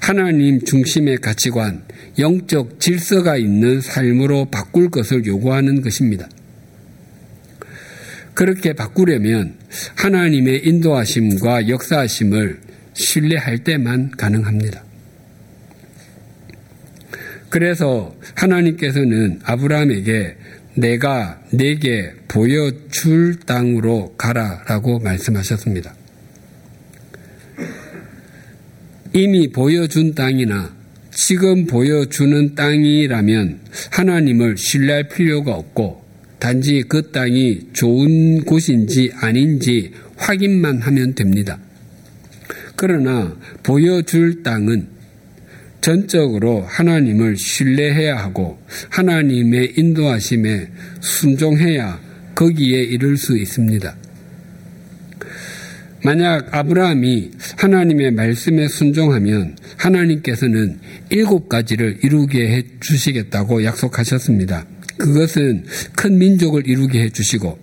하나님 0.00 0.64
중심의 0.64 1.18
가치관, 1.18 1.82
영적 2.18 2.80
질서가 2.80 3.36
있는 3.36 3.82
삶으로 3.82 4.46
바꿀 4.46 4.90
것을 4.90 5.26
요구하는 5.26 5.82
것입니다. 5.82 6.26
그렇게 8.32 8.72
바꾸려면 8.72 9.56
하나님의 9.96 10.66
인도하심과 10.66 11.68
역사하심을 11.68 12.60
신뢰할 12.94 13.58
때만 13.58 14.12
가능합니다. 14.12 14.84
그래서 17.50 18.14
하나님께서는 18.34 19.40
아브라함에게 19.42 20.36
내가 20.78 21.40
내게 21.50 22.12
보여줄 22.28 23.40
땅으로 23.40 24.14
가라 24.16 24.64
라고 24.66 24.98
말씀하셨습니다. 25.00 25.94
이미 29.12 29.50
보여준 29.50 30.14
땅이나 30.14 30.76
지금 31.10 31.66
보여주는 31.66 32.54
땅이라면 32.54 33.60
하나님을 33.90 34.56
신뢰할 34.56 35.08
필요가 35.08 35.54
없고 35.54 36.04
단지 36.38 36.84
그 36.86 37.10
땅이 37.10 37.70
좋은 37.72 38.44
곳인지 38.44 39.10
아닌지 39.16 39.90
확인만 40.16 40.80
하면 40.82 41.14
됩니다. 41.14 41.58
그러나 42.76 43.36
보여줄 43.64 44.44
땅은 44.44 44.97
전적으로 45.88 46.66
하나님을 46.68 47.38
신뢰해야 47.38 48.18
하고 48.18 48.58
하나님의 48.90 49.72
인도하심에 49.74 50.68
순종해야 51.00 51.98
거기에 52.34 52.82
이를 52.82 53.16
수 53.16 53.38
있습니다. 53.38 53.96
만약 56.04 56.54
아브라함이 56.54 57.30
하나님의 57.56 58.10
말씀에 58.10 58.68
순종하면 58.68 59.56
하나님께서는 59.78 60.78
일곱 61.08 61.48
가지를 61.48 62.00
이루게 62.02 62.48
해 62.48 62.64
주시겠다고 62.80 63.64
약속하셨습니다. 63.64 64.66
그것은 64.98 65.64
큰 65.96 66.18
민족을 66.18 66.68
이루게 66.68 67.00
해 67.00 67.08
주시고 67.08 67.58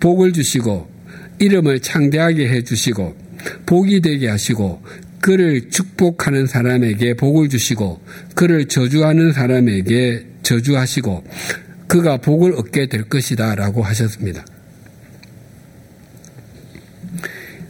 복을 0.00 0.32
주시고 0.32 0.88
이름을 1.38 1.78
창대하게 1.78 2.48
해 2.48 2.64
주시고 2.64 3.14
복이 3.66 4.00
되게 4.00 4.28
하시고 4.28 4.82
그를 5.24 5.70
축복하는 5.70 6.46
사람에게 6.46 7.14
복을 7.14 7.48
주시고 7.48 7.98
그를 8.34 8.68
저주하는 8.68 9.32
사람에게 9.32 10.26
저주하시고 10.42 11.24
그가 11.88 12.18
복을 12.18 12.52
얻게 12.52 12.88
될 12.88 13.04
것이다 13.04 13.54
라고 13.54 13.82
하셨습니다. 13.82 14.44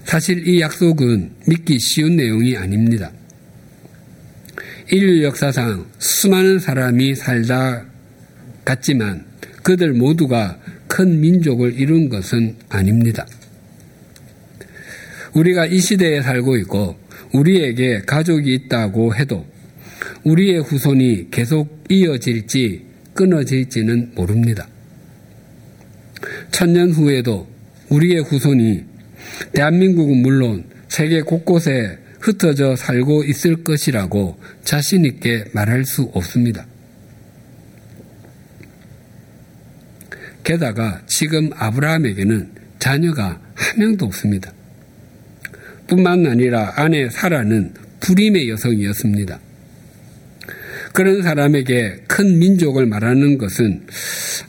사실 0.03 0.49
이 0.49 0.61
약속은 0.61 1.31
믿기 1.47 1.79
쉬운 1.79 2.17
내용이 2.17 2.57
아닙니다. 2.57 3.13
인류 4.91 5.23
역사상 5.23 5.87
수많은 6.01 6.59
사람이 6.59 7.15
살다 7.15 7.85
갔지만 8.65 9.25
그들 9.63 9.93
모두가 9.93 10.59
큰 10.89 11.21
민족을 11.21 11.79
이룬 11.79 12.09
것은 12.09 12.57
아닙니다. 12.69 13.25
우리가 15.35 15.67
이 15.67 15.79
시대에 15.79 16.21
살고 16.21 16.57
있고 16.57 17.04
우리에게 17.35 18.03
가족이 18.07 18.55
있다고 18.55 19.15
해도 19.15 19.45
우리의 20.25 20.61
후손이 20.61 21.31
계속 21.31 21.85
이어질지 21.91 22.87
끊어질지는 23.15 24.13
모릅니다. 24.15 24.69
천년 26.51 26.91
후에도 26.93 27.47
우리의 27.91 28.23
후손이 28.23 28.85
대한민국은 29.53 30.23
물론 30.23 30.65
세계 30.89 31.21
곳곳에 31.23 31.99
흩어져 32.21 32.77
살고 32.77 33.25
있을 33.25 33.65
것이라고 33.65 34.39
자신있게 34.63 35.47
말할 35.53 35.85
수 35.85 36.11
없습니다. 36.15 36.67
게다가 40.43 41.03
지금 41.07 41.51
아브라함에게는 41.55 42.53
자녀가 42.79 43.41
한 43.55 43.79
명도 43.79 44.07
없습니다. 44.07 44.53
뿐만 45.87 46.27
아니라 46.27 46.73
아내 46.77 47.09
사라는 47.11 47.73
불임의 48.01 48.51
여성이었습니다. 48.51 49.41
그런 50.93 51.23
사람에게 51.23 52.03
큰 52.07 52.39
민족을 52.39 52.87
말하는 52.87 53.37
것은 53.37 53.83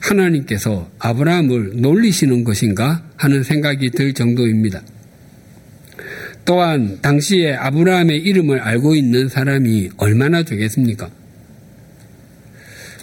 하나님께서 0.00 0.88
아브라함을 1.00 1.80
놀리시는 1.80 2.44
것인가 2.44 3.04
하는 3.16 3.42
생각이 3.42 3.90
들 3.90 4.14
정도입니다. 4.14 4.82
또한 6.44 7.00
당시에 7.02 7.54
아브라함의 7.54 8.18
이름을 8.18 8.60
알고 8.60 8.94
있는 8.94 9.28
사람이 9.28 9.90
얼마나 9.96 10.44
되겠습니까? 10.44 11.10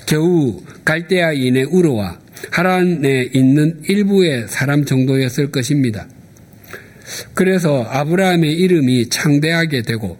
겨우 0.08 0.62
갈대아인의 0.86 1.66
우로와 1.66 2.20
하란에 2.52 3.30
있는 3.34 3.82
일부의 3.88 4.48
사람 4.48 4.86
정도였을 4.86 5.52
것입니다. 5.52 6.08
그래서 7.34 7.84
아브라함의 7.84 8.54
이름이 8.54 9.10
창대하게 9.10 9.84
되고 9.84 10.18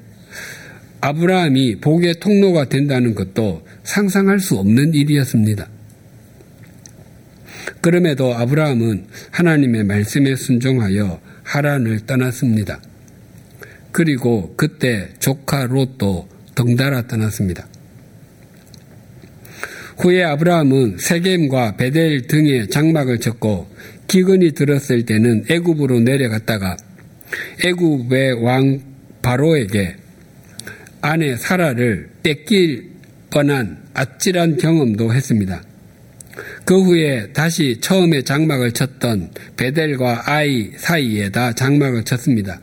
아브라함이 1.02 1.82
복의 1.82 2.20
통로가 2.20 2.70
된다는 2.70 3.14
것도 3.14 3.66
상상할 3.84 4.40
수 4.40 4.58
없는 4.58 4.94
일이었습니다. 4.94 5.68
그럼에도 7.82 8.34
아브라함은 8.34 9.08
하나님의 9.32 9.84
말씀에 9.84 10.36
순종하여 10.36 11.20
하란을 11.44 12.06
떠났습니다. 12.06 12.80
그리고 13.92 14.54
그때 14.56 15.10
조카 15.20 15.66
롯도 15.66 16.30
덩달아 16.56 17.08
떠났습니다. 17.08 17.68
후에 19.98 20.24
아브라함은 20.24 20.98
세겜과 20.98 21.76
베델 21.78 22.28
등에 22.28 22.68
장막을 22.68 23.20
쳤고 23.20 23.68
기근이 24.14 24.52
들었을 24.52 25.08
때는 25.08 25.46
애굽으로 25.50 26.02
내려갔다가 26.02 26.78
애굽의 27.66 28.44
왕 28.44 28.80
바로에게 29.24 29.96
아내 31.02 31.36
사라를 31.36 32.12
뺏길 32.22 32.92
뻔한 33.32 33.80
아찔한 33.96 34.58
경험도 34.58 35.12
했습니다. 35.16 35.64
그 36.64 36.80
후에 36.80 37.32
다시 37.34 37.80
처음에 37.82 38.22
장막을 38.22 38.74
쳤던 38.74 39.32
베델과 39.58 40.32
아이 40.32 40.70
사이에다 40.78 41.54
장막을 41.54 42.04
쳤습니다. 42.04 42.62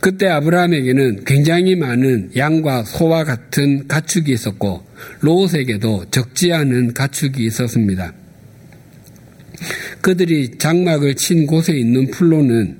그때 0.00 0.28
아브라함에게는 0.28 1.24
굉장히 1.26 1.76
많은 1.76 2.30
양과 2.34 2.84
소와 2.84 3.24
같은 3.24 3.86
가축이 3.88 4.32
있었고 4.32 4.86
롯에게도 5.20 6.06
적지 6.10 6.54
않은 6.54 6.94
가축이 6.94 7.44
있었습니다. 7.44 8.14
그들이 10.04 10.58
장막을 10.58 11.14
친 11.14 11.46
곳에 11.46 11.72
있는 11.72 12.10
풀로는 12.10 12.76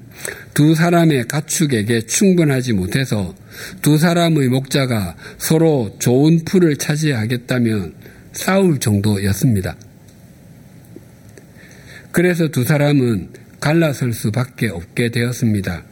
두 0.53 0.75
사람의 0.75 1.27
가축에게 1.27 2.03
충분하지 2.03 2.75
못해서 2.75 3.35
두 3.81 3.97
사람의 3.97 4.51
목자가 4.51 5.17
서로 5.39 5.97
좋은 5.99 6.45
풀을 6.45 6.77
차지하겠다면 6.77 7.95
싸울 8.33 8.79
정도였습니다. 8.79 9.75
그래서 12.13 12.49
두 12.49 12.63
사람은 12.63 13.31
갈라설 13.59 14.13
수밖에 14.13 14.69
없게 14.69 15.11
되었습니다. 15.11 15.83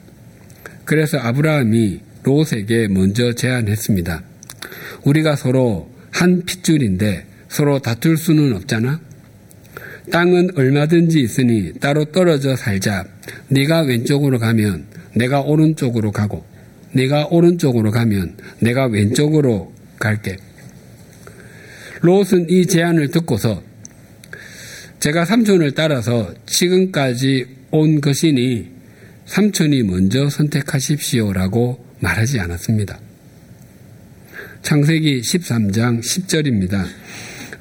그래서 0.84 1.16
아브라함이 1.16 2.00
롯에게 2.24 2.88
먼저 2.88 3.32
제안했습니다. 3.32 4.22
우리가 5.04 5.36
서로 5.36 5.90
한 6.10 6.42
핏줄인데 6.44 7.24
서로 7.48 7.78
다툴 7.78 8.18
수는 8.18 8.52
없잖아? 8.52 9.00
땅은 10.10 10.50
얼마든지 10.56 11.20
있으니 11.20 11.72
따로 11.80 12.04
떨어져 12.06 12.56
살자. 12.56 13.04
네가 13.48 13.82
왼쪽으로 13.82 14.38
가면 14.38 14.86
내가 15.14 15.40
오른쪽으로 15.40 16.10
가고 16.10 16.44
네가 16.92 17.28
오른쪽으로 17.30 17.90
가면 17.90 18.36
내가 18.60 18.86
왼쪽으로 18.86 19.72
갈게. 19.98 20.36
롯은 22.00 22.50
이 22.50 22.66
제안을 22.66 23.10
듣고서 23.10 23.62
제가 24.98 25.24
삼촌을 25.24 25.72
따라서 25.72 26.32
지금까지 26.46 27.46
온 27.70 28.00
것이니 28.00 28.70
삼촌이 29.26 29.82
먼저 29.84 30.28
선택하십시오라고 30.28 31.84
말하지 32.00 32.40
않았습니다. 32.40 32.98
창세기 34.62 35.20
13장 35.20 36.00
10절입니다. 36.00 36.84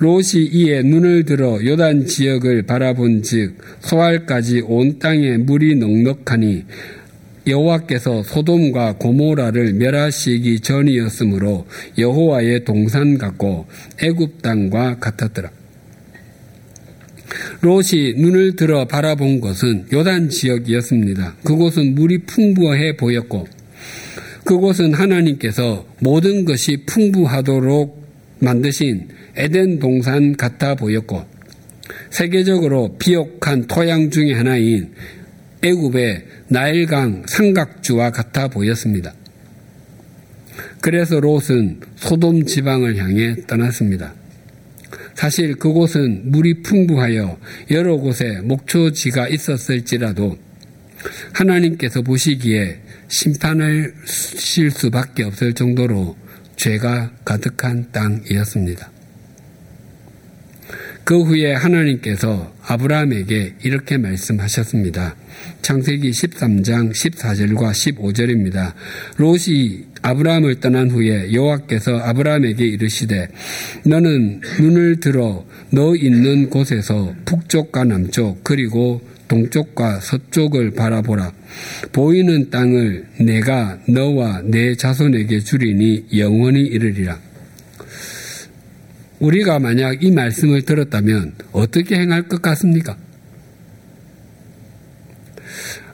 롯이 0.02 0.50
이에 0.52 0.82
눈을 0.82 1.26
들어 1.26 1.64
요단 1.64 2.08
지역을 2.08 2.64
바라본 2.64 3.22
즉 3.22 3.54
소알까지 3.82 4.62
온 4.62 4.98
땅에 4.98 5.38
물이 5.38 5.76
넉넉하니 5.76 6.66
여호와께서 7.46 8.24
소돔과 8.24 8.94
고모라를 8.98 9.74
멸하시기 9.74 10.62
전이었으므로 10.62 11.68
여호와의 12.00 12.66
동산 12.66 13.20
같고 13.20 13.68
애굽 14.02 14.42
땅과 14.42 14.98
같았더라. 14.98 15.52
롯이 17.62 18.16
눈을 18.18 18.56
들어 18.56 18.86
바라본 18.86 19.40
것은 19.40 19.86
요단 19.94 20.30
지역이었습니다. 20.30 21.36
그곳은 21.44 21.94
물이 21.94 22.24
풍부해 22.24 22.98
보였고 22.98 23.48
그곳은 24.46 24.96
하나님께서 24.96 25.86
모든 26.00 26.44
것이 26.44 26.86
풍부하도록 26.88 28.02
만드신 28.40 29.21
에덴 29.36 29.80
동산 29.80 30.36
같아 30.36 30.76
보였고 30.76 31.26
세계적으로 32.10 32.98
비옥한 32.98 33.68
토양 33.68 34.10
중의 34.10 34.34
하나인 34.34 34.94
애굽의 35.64 36.26
나일강 36.48 37.24
삼각주와 37.28 38.12
같아 38.12 38.48
보였습니다. 38.48 39.14
그래서 40.82 41.20
롯은 41.20 41.80
소돔 41.96 42.46
지방을 42.46 42.98
향해 42.98 43.36
떠났습니다. 43.48 44.14
사실 45.14 45.56
그곳은 45.56 46.32
물이 46.32 46.64
풍부하여 46.64 47.38
여러 47.70 47.98
곳에 47.98 48.42
목초지가 48.42 49.28
있었을지라도 49.28 50.38
하나님께서 51.34 52.02
보시기에 52.02 52.80
심판을 53.08 53.94
실 54.06 54.72
수밖에 54.72 55.24
없을 55.24 55.54
정도로 55.54 56.18
죄가 56.56 57.12
가득한 57.24 57.92
땅이었습니다. 57.92 58.92
그 61.04 61.24
후에 61.24 61.54
하나님께서 61.54 62.54
아브라함에게 62.64 63.56
이렇게 63.64 63.98
말씀하셨습니다. 63.98 65.16
창세기 65.62 66.12
13장 66.12 66.92
14절과 66.92 67.72
15절입니다. 67.72 68.74
롯이 69.18 69.86
아브라함을 70.02 70.60
떠난 70.60 70.90
후에 70.90 71.34
여호와께서 71.34 71.98
아브라함에게 71.98 72.66
이르시되 72.66 73.28
너는 73.86 74.42
눈을 74.60 75.00
들어 75.00 75.46
너 75.72 75.96
있는 75.96 76.50
곳에서 76.50 77.14
북쪽과 77.26 77.86
남쪽 77.86 78.44
그리고 78.44 79.02
동쪽과 79.28 80.02
서쪽을 80.02 80.72
바라보라. 80.72 81.32
보이는 81.94 82.50
땅을 82.50 83.06
내가 83.22 83.80
너와 83.88 84.42
내 84.44 84.76
자손에게 84.76 85.40
주리니 85.40 86.08
영원히 86.18 86.62
이르리라. 86.62 87.18
우리가 89.22 89.60
만약 89.60 90.04
이 90.04 90.12
말씀을 90.12 90.64
들었다면 90.64 91.34
어떻게 91.52 91.96
행할 91.96 92.28
것 92.28 92.42
같습니까? 92.42 92.98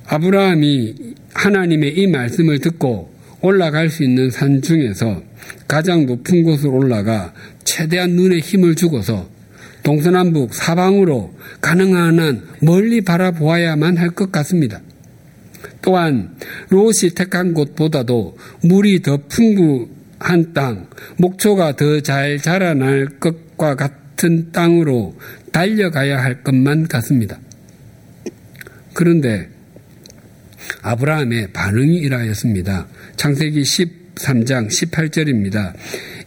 아브라함이 0.06 0.96
하나님의 1.34 1.98
이 1.98 2.08
말씀을 2.08 2.60
듣고 2.60 3.14
올라갈 3.42 3.90
수 3.90 4.04
있는 4.04 4.32
산 4.32 4.62
중에서 4.62 5.22
가장 5.68 6.06
높은 6.06 6.44
곳으로 6.44 6.78
올라가 6.78 7.34
최대한 7.66 8.12
눈에 8.12 8.40
힘을 8.40 8.76
주고서 8.76 9.30
동서남북 9.84 10.54
사방으로 10.54 11.36
가능한 11.62 12.20
한 12.20 12.48
멀리 12.62 13.02
바라보아야만 13.02 13.98
할 13.98 14.12
것 14.12 14.32
같습니다. 14.32 14.82
또한 15.82 16.36
롯이 16.70 17.12
택한 17.14 17.54
곳보다도 17.54 18.38
물이 18.64 19.02
더 19.02 19.18
풍부 19.28 19.97
한 20.20 20.54
땅, 20.54 20.88
목초가 21.18 21.76
더 21.76 22.02
잘 22.02 22.38
자라날 22.38 23.08
것과 23.20 23.76
같은 23.76 24.52
땅으로 24.52 25.16
달려가야 25.52 26.22
할 26.22 26.44
것만 26.44 26.88
같습니다. 26.88 27.40
그런데 28.94 29.48
아브라함의 30.82 31.54
반응이 31.54 31.98
이러하였습니다. 31.98 32.88
창세기 33.16 33.62
13장 33.62 34.68
18절입니다. 34.68 35.74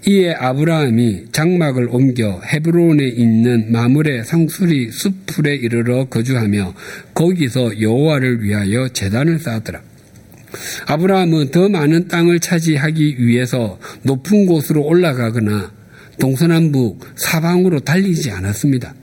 이에 0.07 0.33
아브라함이 0.33 1.27
장막을 1.33 1.89
옮겨 1.91 2.41
헤브론에 2.41 3.07
있는 3.07 3.71
마물의 3.71 4.25
상수리 4.25 4.91
숲풀에 4.91 5.57
이르러 5.57 6.07
거주하며 6.07 6.75
거기서 7.15 7.81
여호와를 7.81 8.43
위하여 8.43 8.89
재단을 8.89 9.39
쌓았더라. 9.39 9.90
아브라함은 10.87 11.51
더 11.51 11.69
많은 11.69 12.09
땅을 12.09 12.41
차지하기 12.41 13.25
위해서 13.25 13.79
높은 14.03 14.47
곳으로 14.47 14.83
올라가거나 14.85 15.73
동서남북 16.19 17.07
사방으로 17.17 17.81
달리지 17.81 18.31
않았습니다. 18.31 18.95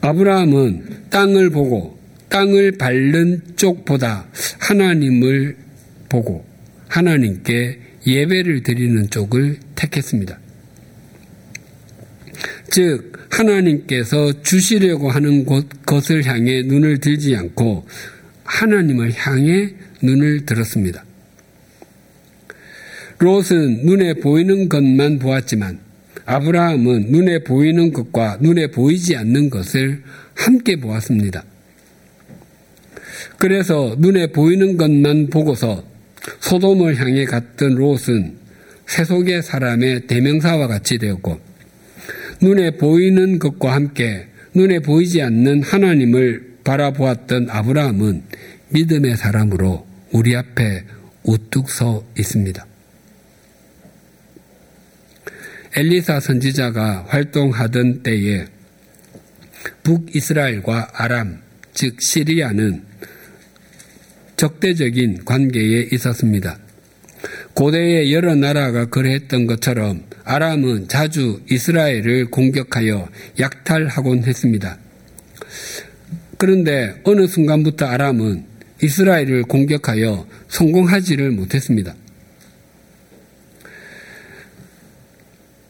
아브라함은 0.00 1.08
땅을 1.10 1.50
보고 1.50 1.98
땅을 2.28 2.78
밟는 2.78 3.56
쪽보다 3.56 4.26
하나님을 4.60 5.56
보고 6.08 6.44
하나님께 6.88 7.78
예배를 8.06 8.62
드리는 8.62 9.10
쪽을 9.10 9.58
택했습니다. 9.74 10.38
즉, 12.70 13.12
하나님께서 13.30 14.42
주시려고 14.42 15.10
하는 15.10 15.44
곳, 15.44 15.66
것을 15.84 16.24
향해 16.24 16.62
눈을 16.62 16.98
들지 16.98 17.36
않고 17.36 17.86
하나님을 18.50 19.12
향해 19.14 19.70
눈을 20.02 20.44
들었습니다. 20.44 21.04
롯은 23.18 23.84
눈에 23.84 24.14
보이는 24.14 24.68
것만 24.68 25.18
보았지만 25.18 25.78
아브라함은 26.26 27.06
눈에 27.10 27.44
보이는 27.44 27.92
것과 27.92 28.38
눈에 28.40 28.68
보이지 28.68 29.16
않는 29.16 29.50
것을 29.50 30.02
함께 30.34 30.76
보았습니다. 30.76 31.44
그래서 33.38 33.94
눈에 33.98 34.28
보이는 34.28 34.76
것만 34.76 35.28
보고서 35.28 35.84
소돔을 36.40 36.96
향해 36.96 37.24
갔던 37.24 37.74
롯은 37.74 38.36
세속의 38.86 39.42
사람의 39.42 40.06
대명사와 40.06 40.66
같이 40.66 40.98
되었고 40.98 41.38
눈에 42.42 42.72
보이는 42.72 43.38
것과 43.38 43.74
함께 43.74 44.26
눈에 44.54 44.80
보이지 44.80 45.22
않는 45.22 45.62
하나님을 45.62 46.49
바라보았던 46.64 47.50
아브라함은 47.50 48.22
믿음의 48.68 49.16
사람으로 49.16 49.86
우리 50.12 50.36
앞에 50.36 50.84
우뚝 51.22 51.70
서 51.70 52.04
있습니다. 52.18 52.66
엘리사 55.76 56.20
선지자가 56.20 57.06
활동하던 57.08 58.02
때에 58.02 58.46
북이스라엘과 59.82 60.90
아람, 60.94 61.40
즉 61.74 62.00
시리아는 62.00 62.84
적대적인 64.36 65.24
관계에 65.24 65.88
있었습니다. 65.92 66.58
고대의 67.54 68.12
여러 68.12 68.34
나라가 68.34 68.86
그러했던 68.86 69.46
것처럼 69.46 70.04
아람은 70.24 70.88
자주 70.88 71.42
이스라엘을 71.50 72.30
공격하여 72.30 73.08
약탈하곤 73.38 74.24
했습니다. 74.24 74.78
그런데 76.40 76.94
어느 77.04 77.26
순간부터 77.26 77.84
아람은 77.84 78.44
이스라엘을 78.82 79.42
공격하여 79.42 80.26
성공하지를 80.48 81.32
못했습니다. 81.32 81.94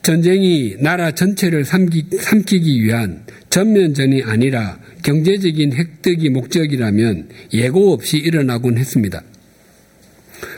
전쟁이 0.02 0.76
나라 0.78 1.11
전체를 1.11 1.64
삼기, 1.64 2.11
삼키기 2.20 2.85
위한 2.85 3.24
전면전이 3.50 4.22
아니라 4.22 4.78
경제적인 5.02 5.72
획득이 5.72 6.28
목적이라면 6.28 7.30
예고 7.52 7.92
없이 7.92 8.18
일어나곤 8.18 8.78
했습니다. 8.78 9.24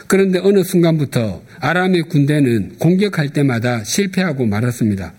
그런데 0.09 0.41
어느 0.41 0.63
순간부터 0.63 1.43
아람의 1.59 2.03
군대는 2.03 2.77
공격할 2.79 3.31
때마다 3.31 3.83
실패하고 3.83 4.45
말았습니다. 4.45 5.15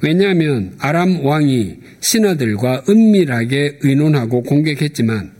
왜냐하면 0.00 0.74
아람 0.78 1.24
왕이 1.24 1.76
신하들과 2.00 2.84
은밀하게 2.88 3.78
의논하고 3.82 4.42
공격했지만 4.42 5.32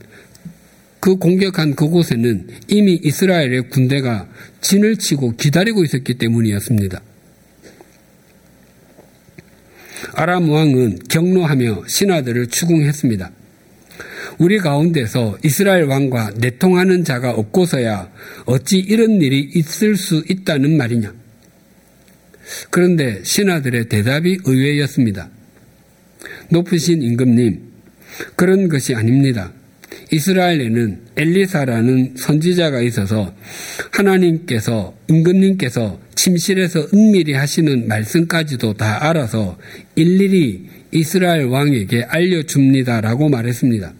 그 1.00 1.16
공격한 1.16 1.74
그곳에는 1.74 2.48
이미 2.68 2.98
이스라엘의 3.02 3.68
군대가 3.68 4.26
진을 4.62 4.96
치고 4.96 5.36
기다리고 5.36 5.84
있었기 5.84 6.14
때문이었습니다. 6.14 7.02
아람 10.14 10.48
왕은 10.48 11.00
경로하며 11.10 11.84
신하들을 11.86 12.46
추궁했습니다. 12.46 13.30
우리 14.38 14.58
가운데서 14.58 15.38
이스라엘 15.44 15.84
왕과 15.84 16.32
내통하는 16.38 17.04
자가 17.04 17.32
없고서야 17.32 18.10
어찌 18.46 18.78
이런 18.78 19.20
일이 19.20 19.50
있을 19.54 19.96
수 19.96 20.24
있다는 20.28 20.76
말이냐. 20.76 21.12
그런데 22.70 23.20
신하들의 23.22 23.88
대답이 23.88 24.38
의외였습니다. 24.44 25.30
높으신 26.50 27.02
임금님, 27.02 27.60
그런 28.36 28.68
것이 28.68 28.94
아닙니다. 28.94 29.52
이스라엘에는 30.10 31.00
엘리사라는 31.16 32.14
선지자가 32.16 32.80
있어서 32.82 33.34
하나님께서 33.92 34.96
임금님께서 35.08 36.00
침실에서 36.14 36.88
은밀히 36.92 37.34
하시는 37.34 37.88
말씀까지도 37.88 38.74
다 38.74 39.08
알아서 39.08 39.58
일일이 39.94 40.68
이스라엘 40.92 41.46
왕에게 41.46 42.04
알려줍니다라고 42.04 43.28
말했습니다. 43.28 43.92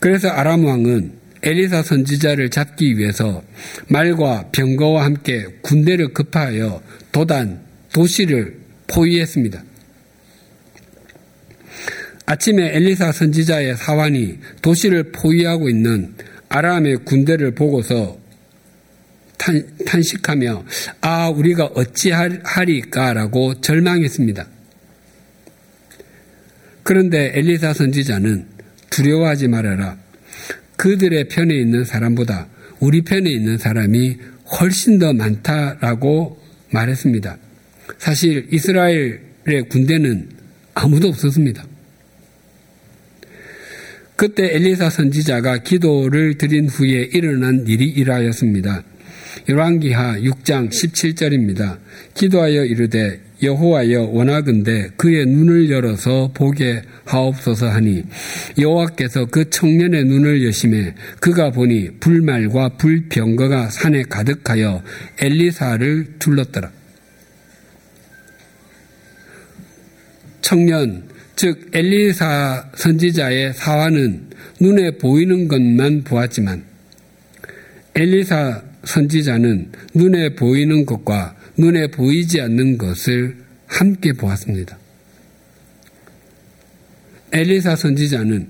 그래서 0.00 0.28
아람 0.28 0.64
왕은 0.64 1.21
엘리사 1.42 1.82
선지자를 1.82 2.50
잡기 2.50 2.96
위해서 2.98 3.42
말과 3.88 4.48
병거와 4.52 5.04
함께 5.04 5.46
군대를 5.62 6.12
급파하여 6.12 6.82
도단, 7.10 7.60
도시를 7.92 8.58
포위했습니다. 8.86 9.62
아침에 12.26 12.76
엘리사 12.76 13.12
선지자의 13.12 13.76
사환이 13.76 14.38
도시를 14.62 15.12
포위하고 15.12 15.68
있는 15.68 16.14
아람의 16.48 16.98
군대를 17.04 17.54
보고서 17.54 18.18
탄, 19.36 19.66
탄식하며 19.84 20.64
아 21.00 21.28
우리가 21.28 21.66
어찌하리까라고 21.74 23.60
절망했습니다. 23.60 24.46
그런데 26.84 27.32
엘리사 27.34 27.74
선지자는 27.74 28.46
두려워하지 28.90 29.48
말아라. 29.48 30.01
그들의 30.82 31.28
편에 31.28 31.54
있는 31.54 31.84
사람보다 31.84 32.48
우리 32.80 33.02
편에 33.02 33.30
있는 33.30 33.56
사람이 33.56 34.16
훨씬 34.58 34.98
더 34.98 35.12
많다라고 35.12 36.42
말했습니다. 36.70 37.38
사실 37.98 38.48
이스라엘의 38.50 39.68
군대는 39.70 40.28
아무도 40.74 41.06
없었습니다. 41.06 41.64
그때 44.16 44.56
엘리사 44.56 44.90
선지자가 44.90 45.58
기도를 45.58 46.36
드린 46.36 46.68
후에 46.68 47.10
일어난 47.12 47.64
일이 47.68 47.86
이러하였습니다. 47.86 48.82
열왕기하 49.48 50.16
6장 50.18 50.68
17절입니다. 50.68 51.78
기도하여 52.14 52.64
이르되 52.64 53.20
여호와여 53.42 54.10
원하건대 54.12 54.90
그의 54.96 55.26
눈을 55.26 55.70
열어서 55.70 56.30
보게 56.32 56.82
하옵소서 57.04 57.68
하니 57.68 58.04
여호와께서 58.58 59.26
그 59.26 59.50
청년의 59.50 60.04
눈을 60.04 60.46
여심해 60.46 60.94
그가 61.20 61.50
보니 61.50 61.98
불말과 61.98 62.76
불병거가 62.76 63.70
산에 63.70 64.02
가득하여 64.02 64.82
엘리사를 65.20 66.18
둘렀더라. 66.18 66.70
청년 70.40 71.08
즉 71.34 71.70
엘리사 71.72 72.70
선지자의 72.74 73.54
사화는 73.54 74.30
눈에 74.60 74.92
보이는 74.92 75.48
것만 75.48 76.04
보았지만 76.04 76.62
엘리사 77.94 78.62
선지자는 78.84 79.72
눈에 79.94 80.34
보이는 80.34 80.84
것과 80.86 81.36
눈에 81.56 81.88
보이지 81.88 82.40
않는 82.40 82.78
것을 82.78 83.36
함께 83.66 84.12
보았습니다. 84.12 84.78
엘리사 87.32 87.76
선지자는 87.76 88.48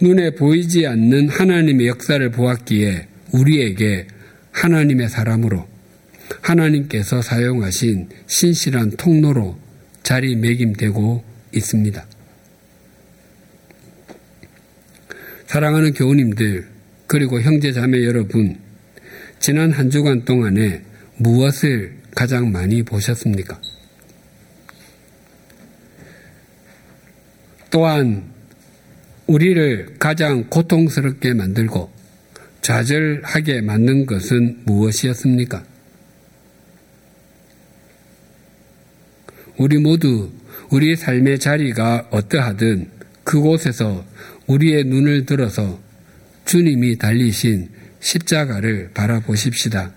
눈에 0.00 0.30
보이지 0.34 0.86
않는 0.86 1.28
하나님의 1.28 1.86
역사를 1.86 2.28
보았기에 2.30 3.06
우리에게 3.32 4.06
하나님의 4.50 5.08
사람으로 5.08 5.68
하나님께서 6.40 7.22
사용하신 7.22 8.08
신실한 8.26 8.92
통로로 8.92 9.58
자리매김되고 10.02 11.24
있습니다. 11.54 12.06
사랑하는 15.46 15.92
교우님들, 15.92 16.66
그리고 17.06 17.40
형제 17.40 17.72
자매 17.72 18.04
여러분, 18.04 18.58
지난 19.38 19.70
한 19.70 19.90
주간 19.90 20.24
동안에 20.24 20.82
무엇을 21.18 21.94
가장 22.14 22.52
많이 22.52 22.82
보셨습니까? 22.82 23.60
또한 27.70 28.24
우리를 29.26 29.96
가장 29.98 30.48
고통스럽게 30.48 31.34
만들고 31.34 31.90
좌절하게 32.60 33.62
만든 33.62 34.06
것은 34.06 34.62
무엇이었습니까? 34.64 35.64
우리 39.56 39.78
모두 39.78 40.30
우리 40.70 40.96
삶의 40.96 41.38
자리가 41.38 42.08
어떠하든 42.10 42.90
그곳에서 43.22 44.04
우리의 44.46 44.84
눈을 44.84 45.26
들어서 45.26 45.80
주님이 46.44 46.98
달리신 46.98 47.68
십자가를 48.00 48.90
바라보십시다. 48.92 49.92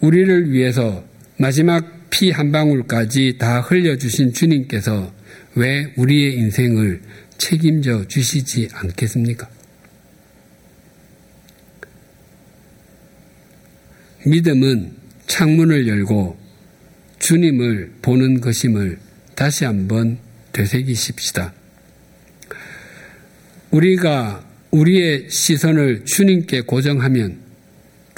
우리를 0.00 0.52
위해서 0.52 1.04
마지막 1.36 2.10
피 2.10 2.30
한 2.30 2.52
방울까지 2.52 3.36
다 3.38 3.60
흘려주신 3.60 4.32
주님께서 4.32 5.12
왜 5.54 5.92
우리의 5.96 6.34
인생을 6.34 7.00
책임져 7.38 8.06
주시지 8.08 8.68
않겠습니까? 8.72 9.48
믿음은 14.26 14.92
창문을 15.26 15.88
열고 15.88 16.38
주님을 17.20 17.92
보는 18.02 18.40
것임을 18.40 18.98
다시 19.34 19.64
한번 19.64 20.18
되새기십시다. 20.52 21.54
우리가 23.70 24.44
우리의 24.72 25.30
시선을 25.30 26.04
주님께 26.04 26.62
고정하면 26.62 27.38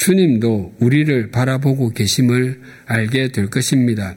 주님도 0.03 0.75
우리를 0.81 1.31
바라보고 1.31 1.91
계심을 1.91 2.61
알게 2.87 3.31
될 3.31 3.47
것입니다. 3.47 4.17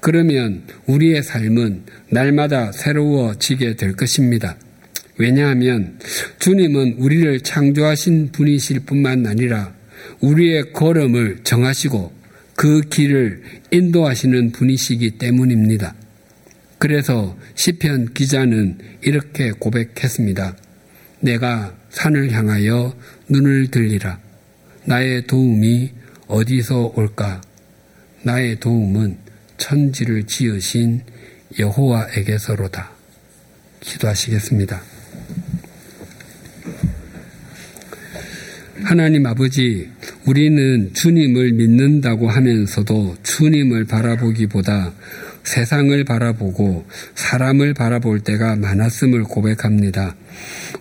그러면 0.00 0.64
우리의 0.84 1.22
삶은 1.22 1.84
날마다 2.10 2.70
새로워지게 2.70 3.76
될 3.76 3.94
것입니다. 3.94 4.58
왜냐하면 5.16 5.98
주님은 6.38 6.96
우리를 6.98 7.40
창조하신 7.40 8.32
분이실 8.32 8.80
뿐만 8.80 9.26
아니라 9.26 9.72
우리의 10.20 10.74
걸음을 10.74 11.38
정하시고 11.44 12.12
그 12.54 12.82
길을 12.82 13.42
인도하시는 13.70 14.52
분이시기 14.52 15.12
때문입니다. 15.12 15.94
그래서 16.76 17.38
시편 17.54 18.12
기자는 18.12 18.76
이렇게 19.00 19.50
고백했습니다. 19.52 20.58
내가 21.20 21.74
산을 21.88 22.32
향하여 22.32 22.94
눈을 23.30 23.68
들리라. 23.70 24.20
나의 24.84 25.26
도움이 25.26 25.92
어디서 26.26 26.92
올까? 26.96 27.40
나의 28.22 28.58
도움은 28.58 29.16
천지를 29.56 30.26
지으신 30.26 31.02
여호와에게서로다. 31.58 32.90
기도하시겠습니다. 33.80 34.82
하나님 38.84 39.26
아버지, 39.26 39.88
우리는 40.26 40.92
주님을 40.92 41.52
믿는다고 41.52 42.28
하면서도 42.28 43.16
주님을 43.22 43.84
바라보기보다 43.84 44.92
세상을 45.44 46.04
바라보고 46.04 46.86
사람을 47.14 47.74
바라볼 47.74 48.20
때가 48.20 48.56
많았음을 48.56 49.24
고백합니다. 49.24 50.16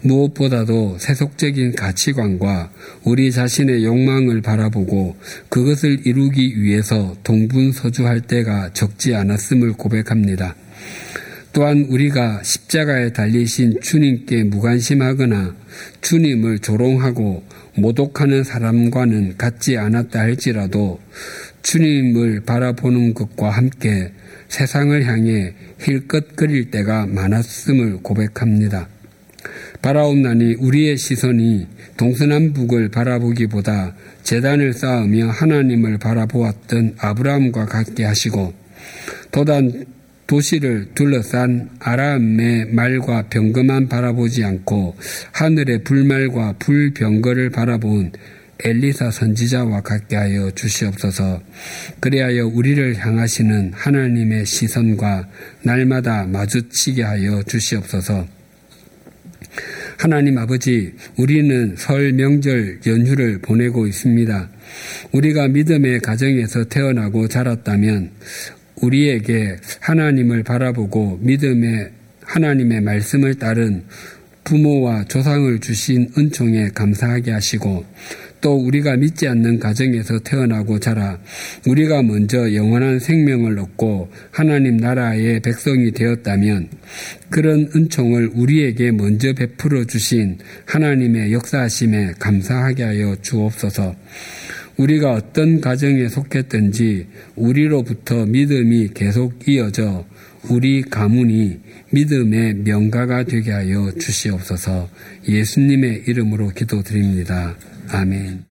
무엇보다도 0.02 0.97
세속적인 0.99 1.76
가치관과 1.76 2.72
우리 3.04 3.32
자신의 3.32 3.84
욕망을 3.84 4.41
바라보고 4.41 5.16
그것을 5.49 6.06
이루기 6.06 6.62
위해서 6.62 7.16
동분서주할 7.24 8.22
때가 8.22 8.74
적지 8.74 9.16
않았음을 9.16 9.74
고백합니다. 9.74 10.56
또한 11.54 11.86
우리가 11.89 12.43
십자가에 12.43 13.12
달리신 13.12 13.82
주님께 13.82 14.45
무관심하거나 14.45 15.56
주님을 15.99 16.60
조롱하고 16.60 17.43
모독하는 17.76 18.43
사람과는 18.43 19.38
같지 19.38 19.78
않았다 19.78 20.20
할지라도 20.20 20.99
주님을 21.62 22.41
바라보는 22.41 23.14
것과 23.14 23.49
함께 23.49 24.12
세상을 24.47 25.06
향해 25.06 25.54
힐끗거릴 25.80 26.72
때가 26.72 27.06
많았음을 27.08 27.99
고백합니다. 28.02 28.88
바라옵나니 29.82 30.56
우리의 30.60 30.98
시선이 30.98 31.68
동서남북을 31.98 32.90
바라보기보다 32.90 33.96
재단을 34.24 34.74
쌓으며 34.74 35.30
하나님을 35.30 35.98
바라보았던 35.98 36.96
아브라함과 37.00 37.66
같게 37.66 38.06
하시고 38.06 38.54
도단 39.32 39.86
도시를 40.28 40.90
둘러싼 40.94 41.70
아람의 41.80 42.68
말과 42.68 43.24
병거만 43.24 43.90
바라보지 43.90 44.46
않고 44.46 44.96
하늘의 45.34 45.84
불말과 45.84 46.54
불병거를 46.60 47.50
바라본 47.50 48.14
엘리사 48.64 49.12
선지자와 49.12 49.82
같게 49.82 50.16
하여 50.16 50.52
주시옵소서. 50.52 51.42
그리하여 52.00 52.46
우리를 52.46 52.96
향하시는 52.96 53.74
하나님의 53.74 54.46
시선과 54.46 55.28
날마다 55.64 56.26
마주치게 56.28 57.02
하여 57.04 57.42
주시옵소서. 57.44 58.41
하나님 60.02 60.39
아버지, 60.39 60.93
우리는 61.16 61.76
설 61.78 62.12
명절 62.14 62.80
연휴를 62.88 63.38
보내고 63.38 63.86
있습니다. 63.86 64.49
우리가 65.12 65.47
믿음의 65.49 65.99
가정에서 65.99 66.64
태어나고 66.64 67.28
자랐다면 67.28 68.10
우리에게 68.82 69.58
하나님을 69.80 70.41
바라보고 70.41 71.20
믿음의 71.22 71.91
하나님의 72.24 72.82
말씀을 72.82 73.36
따른 73.36 73.84
부모와 74.43 75.04
조상을 75.04 75.60
주신 75.60 76.10
은총에 76.18 76.70
감사하게 76.70 77.34
하시고 77.34 77.86
또 78.42 78.56
우리가 78.56 78.98
믿지 78.98 79.28
않는 79.28 79.60
가정에서 79.60 80.20
태어나고 80.20 80.80
자라 80.80 81.20
우리가 81.68 82.02
먼저 82.02 82.54
영원한 82.54 83.00
생명을 83.00 83.58
얻고 83.60 84.10
하나님 84.32 84.78
나라의 84.78 85.39
백성이 85.42 85.92
되었다면 85.92 86.70
그런 87.30 87.70
은총을 87.74 88.32
우리에게 88.34 88.92
먼저 88.92 89.34
베풀어 89.34 89.86
주신 89.86 90.39
하나님의 90.66 91.32
역사하심에 91.32 92.14
감사하게 92.20 92.84
하여 92.84 93.16
주옵소서. 93.22 93.96
우리가 94.78 95.14
어떤 95.14 95.62
가정에 95.62 96.08
속했든지 96.08 97.08
우리로부터 97.36 98.26
믿음이 98.26 98.89
계속 98.94 99.48
이어져 99.48 100.06
우리 100.50 100.82
가문이 100.82 101.60
믿음의 101.92 102.56
명가가 102.56 103.26
되게 103.26 103.52
하여 103.52 103.92
주시옵소서 104.00 104.89
예수님의 105.28 106.04
이름으로 106.08 106.50
기도드립니다. 106.50 107.56
아멘. 107.94 108.51